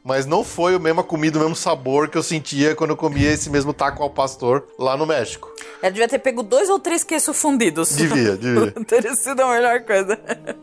[0.05, 3.30] mas não foi a mesma comida, o mesmo sabor que eu sentia quando eu comia
[3.30, 5.51] esse mesmo taco ao pastor lá no México.
[5.82, 7.90] Ela devia ter pego dois ou três queijos fundidos.
[7.96, 8.70] Devia, devia.
[8.86, 10.18] Teria sido a melhor coisa.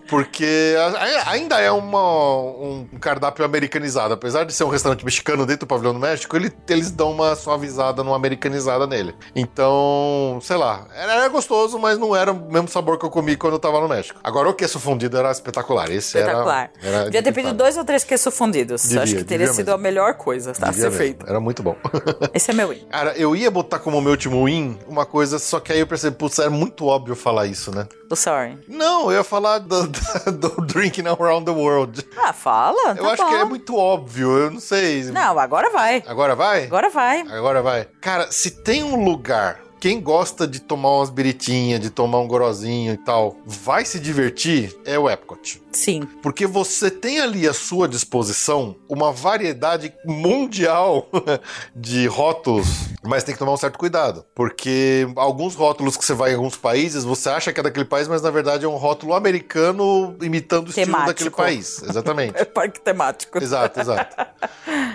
[0.08, 2.02] Porque a- ainda é uma,
[2.42, 4.14] um cardápio americanizado.
[4.14, 7.36] Apesar de ser um restaurante mexicano dentro do pavilhão do México, ele- eles dão uma
[7.36, 9.14] suavizada, numa americanizada nele.
[9.36, 13.54] Então, sei lá, era, gostoso, mas não era o mesmo sabor que eu comi quando
[13.54, 14.20] eu tava no México.
[14.24, 15.92] Agora o queijo fundido era espetacular.
[15.92, 16.72] Esse Espetacular.
[16.82, 16.96] era.
[16.96, 18.84] era devia ter pedido dois ou três queijos fundidos.
[18.84, 19.74] Devia, Acho que teria sido mesmo.
[19.74, 21.26] a melhor coisa a Devia ser feito.
[21.28, 21.76] Era muito bom.
[22.34, 22.80] Esse é meu win.
[22.90, 26.16] Cara, eu ia botar como meu último win uma coisa, só que aí eu percebi,
[26.16, 27.88] putz, era muito óbvio falar isso, né?
[28.10, 28.58] O sorry.
[28.68, 32.06] Não, eu ia falar do, do, do Drinking Around the World.
[32.18, 32.92] Ah, fala.
[32.92, 33.38] Eu tá acho que bom.
[33.38, 35.04] é muito óbvio, eu não sei.
[35.06, 36.04] Não, agora vai.
[36.08, 36.66] Agora vai?
[36.66, 37.22] Agora vai.
[37.22, 37.88] Agora vai.
[38.02, 42.94] Cara, se tem um lugar, quem gosta de tomar umas biritinhas, de tomar um gorozinho
[42.94, 45.62] e tal, vai se divertir, é o Epcot.
[45.72, 46.02] Sim.
[46.22, 51.08] Porque você tem ali à sua disposição uma variedade mundial
[51.76, 52.68] de rótulos,
[53.04, 54.26] mas tem que tomar um certo cuidado.
[54.34, 58.08] Porque alguns rótulos que você vai em alguns países, você acha que é daquele país,
[58.08, 61.08] mas na verdade é um rótulo americano imitando o estilo Temático.
[61.08, 61.82] daquele país.
[61.84, 62.30] Exatamente.
[62.40, 63.38] É parque temático.
[63.38, 64.16] Exato, exato.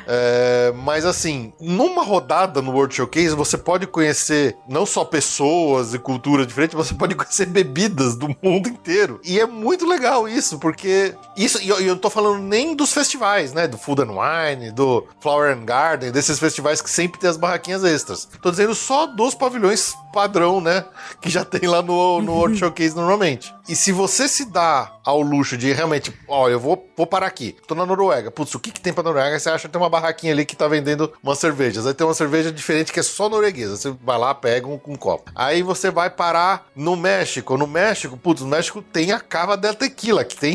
[0.07, 5.99] É, mas assim, numa rodada no World Showcase, você pode conhecer não só pessoas e
[5.99, 9.21] cultura diferente, você pode conhecer bebidas do mundo inteiro.
[9.25, 12.91] E é muito legal isso, porque isso, e eu, eu não tô falando nem dos
[12.91, 13.69] festivais, né?
[13.69, 17.85] Do Food and Wine, do Flower and Garden, desses festivais que sempre tem as barraquinhas
[17.85, 18.27] extras.
[18.41, 20.85] Tô dizendo só dos pavilhões padrão, né?
[21.21, 23.53] Que já tem lá no, no World Showcase normalmente.
[23.69, 27.57] E se você se dá ao luxo de realmente, ó, eu vou, vou parar aqui,
[27.67, 29.39] tô na Noruega, putz, o que que tem pra Noruega?
[29.39, 31.87] Você acha que tem uma barraquinha ali que tá vendendo umas cervejas.
[31.87, 33.77] Aí tem uma cerveja diferente que é só norueguesa.
[33.77, 35.31] Você vai lá, pega um, um copo.
[35.35, 37.59] Aí você vai parar no México.
[37.59, 40.54] No México, putz, no México tem a cava da tequila, que tem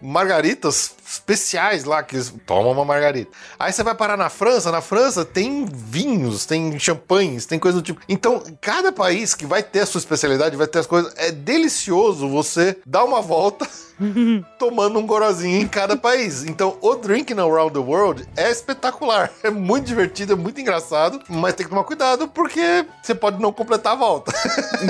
[0.00, 3.30] margaritas especiais lá que eles tomam uma margarita.
[3.58, 7.84] Aí você vai parar na França, na França tem vinhos, tem champanhes, tem coisa do
[7.84, 8.00] tipo.
[8.08, 12.28] Então, cada país que vai ter a sua especialidade, vai ter as coisas, é delicioso
[12.28, 13.68] você dar uma volta
[14.58, 16.44] tomando um gorozinho em cada país.
[16.44, 21.54] Então, o Drinking Around the World é espetacular, é muito divertido, é muito engraçado, mas
[21.54, 24.32] tem que tomar cuidado porque você pode não completar a volta.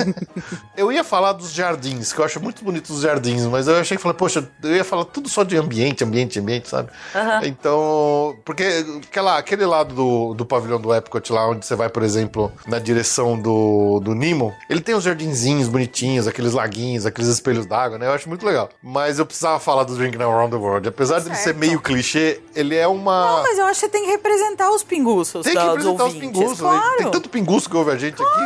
[0.75, 3.97] eu ia falar dos jardins, que eu acho muito bonitos os jardins, mas eu achei
[3.97, 6.89] que falei, poxa, eu ia falar tudo só de ambiente, ambiente, ambiente, sabe?
[7.43, 12.03] Então, porque aquela, aquele lado do, do pavilhão do Epcot lá, onde você vai, por
[12.03, 17.65] exemplo, na direção do, do Nemo, ele tem os jardinzinhos bonitinhos, aqueles laguinhos, aqueles espelhos
[17.65, 18.07] d'água, né?
[18.07, 18.69] Eu acho muito legal.
[18.81, 20.87] Mas eu precisava falar do Drinking Around the World.
[20.87, 21.57] Apesar de ele ser Certo.
[21.57, 23.35] meio clichê, ele é uma.
[23.37, 26.13] Não, mas eu acho que você tem que representar os pinguços Tem que representar os
[26.15, 26.59] pinguços.
[26.59, 26.69] né?
[26.69, 26.97] Claro.
[26.97, 28.39] Tem tanto pinguço que ouve a gente aqui.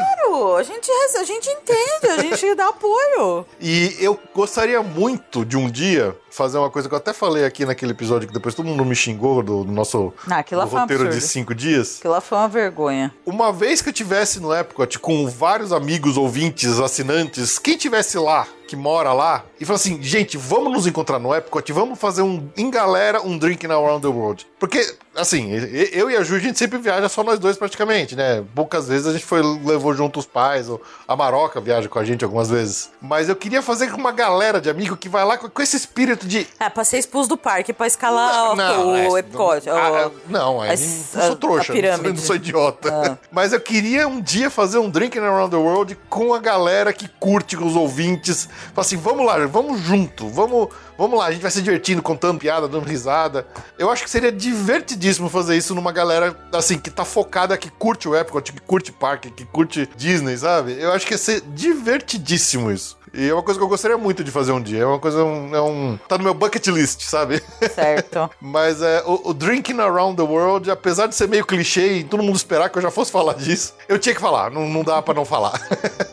[0.56, 3.46] A gente, a gente entende, a gente dá apoio.
[3.60, 7.66] E eu gostaria muito de um dia fazer uma coisa que eu até falei aqui
[7.66, 11.10] naquele episódio que depois todo mundo me xingou do, do nosso lá do um roteiro
[11.10, 11.98] de cinco dias.
[12.00, 13.14] Aquilo lá foi uma vergonha.
[13.26, 18.48] Uma vez que eu tivesse no Epcot com vários amigos, ouvintes, assinantes, quem tivesse lá,
[18.70, 22.48] que mora lá, e falou assim: gente, vamos nos encontrar no Epcot, vamos fazer um,
[22.56, 24.46] em galera, um Drinking Around the World.
[24.60, 25.52] Porque, assim,
[25.92, 28.44] eu e a Ju, a gente sempre viaja só nós dois praticamente, né?
[28.54, 32.04] Poucas vezes a gente foi, levou junto os pais, ou a Maroca viaja com a
[32.06, 32.92] gente algumas vezes.
[33.02, 35.76] Mas eu queria fazer com uma galera de amigo que vai lá com, com esse
[35.78, 36.46] espírito de.
[36.60, 39.64] É, pra ser expulso do parque, pra escalar Não, o é- Epcot.
[39.70, 40.80] O- não, aí as-
[41.14, 42.90] não sou a- trouxa, a não sou, não idiota.
[42.94, 43.18] Ah.
[43.32, 47.08] Mas eu queria um dia fazer um Drinking Around the World com a galera que
[47.08, 48.48] curte, com os ouvintes.
[48.74, 52.40] Falar assim, vamos lá, vamos junto, vamos, vamos lá, a gente vai se divertindo, contando
[52.40, 53.48] piada, dando risada.
[53.78, 58.08] Eu acho que seria divertidíssimo fazer isso numa galera, assim, que tá focada, que curte
[58.08, 60.78] o Epcot, que curte parque, que curte Disney, sabe?
[60.80, 63.00] Eu acho que ia ser divertidíssimo isso.
[63.14, 64.84] E é uma coisa que eu gostaria muito de fazer um dia.
[64.84, 67.42] É uma coisa, um, é um tá no meu bucket list, sabe?
[67.74, 68.30] Certo.
[68.40, 72.24] Mas é, o, o Drinking Around the World, apesar de ser meio clichê e todo
[72.24, 75.02] mundo esperar que eu já fosse falar disso, eu tinha que falar, não, não dá
[75.02, 75.60] pra não falar,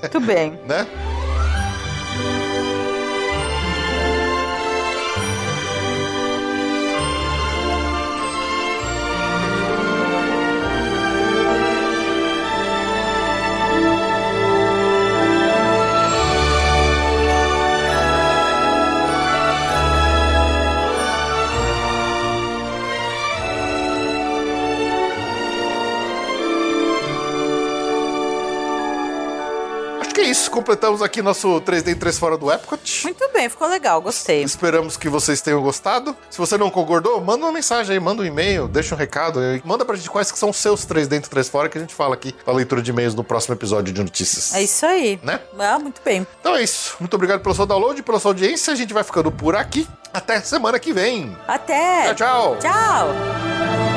[0.01, 0.59] Muito bem.
[0.67, 0.87] né?
[30.67, 33.05] Completamos aqui nosso 3D em 3 fora do Epcot.
[33.05, 34.43] Muito bem, ficou legal, gostei.
[34.43, 36.17] Esperamos que vocês tenham gostado.
[36.29, 39.39] Se você não concordou, manda uma mensagem aí, manda um e-mail, deixa um recado.
[39.39, 39.63] aí.
[39.65, 41.81] Manda pra gente quais que são os seus 3 dentro e 3 fora que a
[41.81, 44.53] gente fala aqui na leitura de e-mails no próximo episódio de notícias.
[44.55, 45.21] É isso aí.
[45.23, 45.39] Né?
[45.57, 46.27] Ah, muito bem.
[46.41, 46.97] Então é isso.
[46.99, 48.73] Muito obrigado pelo seu download, pela sua audiência.
[48.73, 49.87] A gente vai ficando por aqui.
[50.13, 51.37] Até semana que vem.
[51.47, 52.13] Até.
[52.15, 52.59] Tchau, tchau.
[52.59, 53.96] Tchau.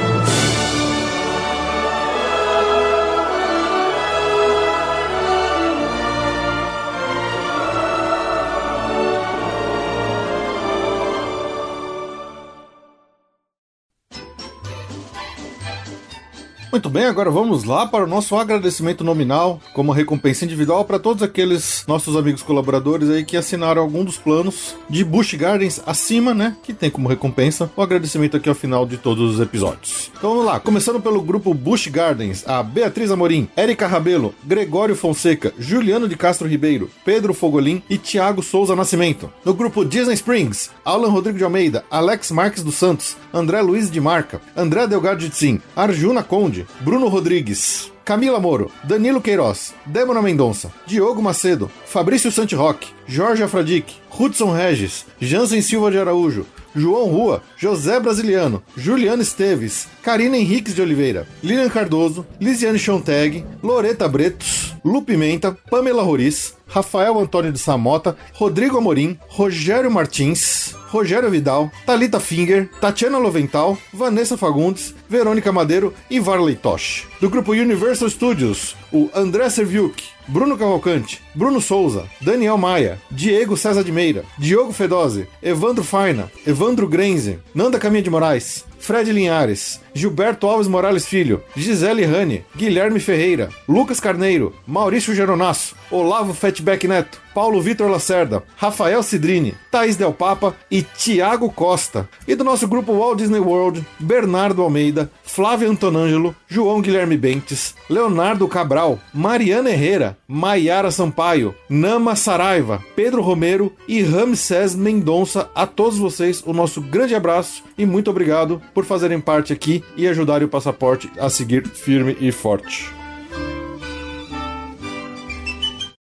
[16.71, 21.23] Muito bem, agora vamos lá para o nosso agradecimento nominal, como recompensa individual para todos
[21.23, 26.55] aqueles nossos amigos colaboradores aí que assinaram algum dos planos de Bush Gardens acima, né?
[26.61, 30.11] Que tem como recompensa o agradecimento aqui ao final de todos os episódios.
[30.15, 35.51] Então vamos lá, começando pelo grupo Bush Gardens, a Beatriz Amorim, Érica Rabelo, Gregório Fonseca,
[35.57, 39.31] Juliano de Castro Ribeiro, Pedro Fogolin e Thiago Souza Nascimento.
[39.43, 43.99] No grupo Disney Springs, Alan Rodrigo de Almeida, Alex Marques dos Santos, André Luiz de
[43.99, 50.71] Marca, André Delgado de Tzin, Arjuna Conde, Bruno Rodrigues, Camila Moro, Danilo Queiroz, Débora Mendonça,
[50.87, 56.45] Diogo Macedo, Fabrício Santiroque, Jorge Afradic, Hudson Regis, Jansen Silva de Araújo,
[56.75, 64.07] João Rua, José Brasiliano, Juliano Esteves, Karina Henriques de Oliveira, Lilian Cardoso, Lisiane Chonteg, Loreta
[64.07, 71.71] Bretos, Lu Pimenta, Pamela Roriz, Rafael Antônio de Samota, Rodrigo Amorim, Rogério Martins, Rogério Vidal,
[71.85, 77.07] Talita Finger, Tatiana Lovental, Vanessa Fagundes, Verônica Madeiro e Varley Tosh.
[77.19, 83.83] Do grupo Universal Studios, o André Serviuk, Bruno Cavalcante, Bruno Souza, Daniel Maia, Diego César
[83.83, 90.47] de Meira, Diogo Fedose, Evandro Faina, Evandro Grenze, Nanda Caminha de Moraes, Fred Linhares, Gilberto
[90.47, 97.61] Alves Morales Filho, Gisele Rani, Guilherme Ferreira, Lucas Carneiro, Maurício Geronasso, Olavo Fatback Neto, Paulo
[97.61, 102.07] Vitor Lacerda, Rafael Cidrini, Thaís Del Papa e Tiago Costa.
[102.27, 108.47] E do nosso grupo Walt Disney World, Bernardo Almeida, Flávio Antonângelo, João Guilherme Bentes, Leonardo
[108.47, 115.49] Cabral, Mariana Herrera, Maiara Sampaio, Nama Saraiva, Pedro Romero e Ramsés Mendonça.
[115.53, 120.07] A todos vocês, o nosso grande abraço e muito obrigado por fazerem parte aqui e
[120.07, 122.98] ajudarem o passaporte a seguir firme e forte.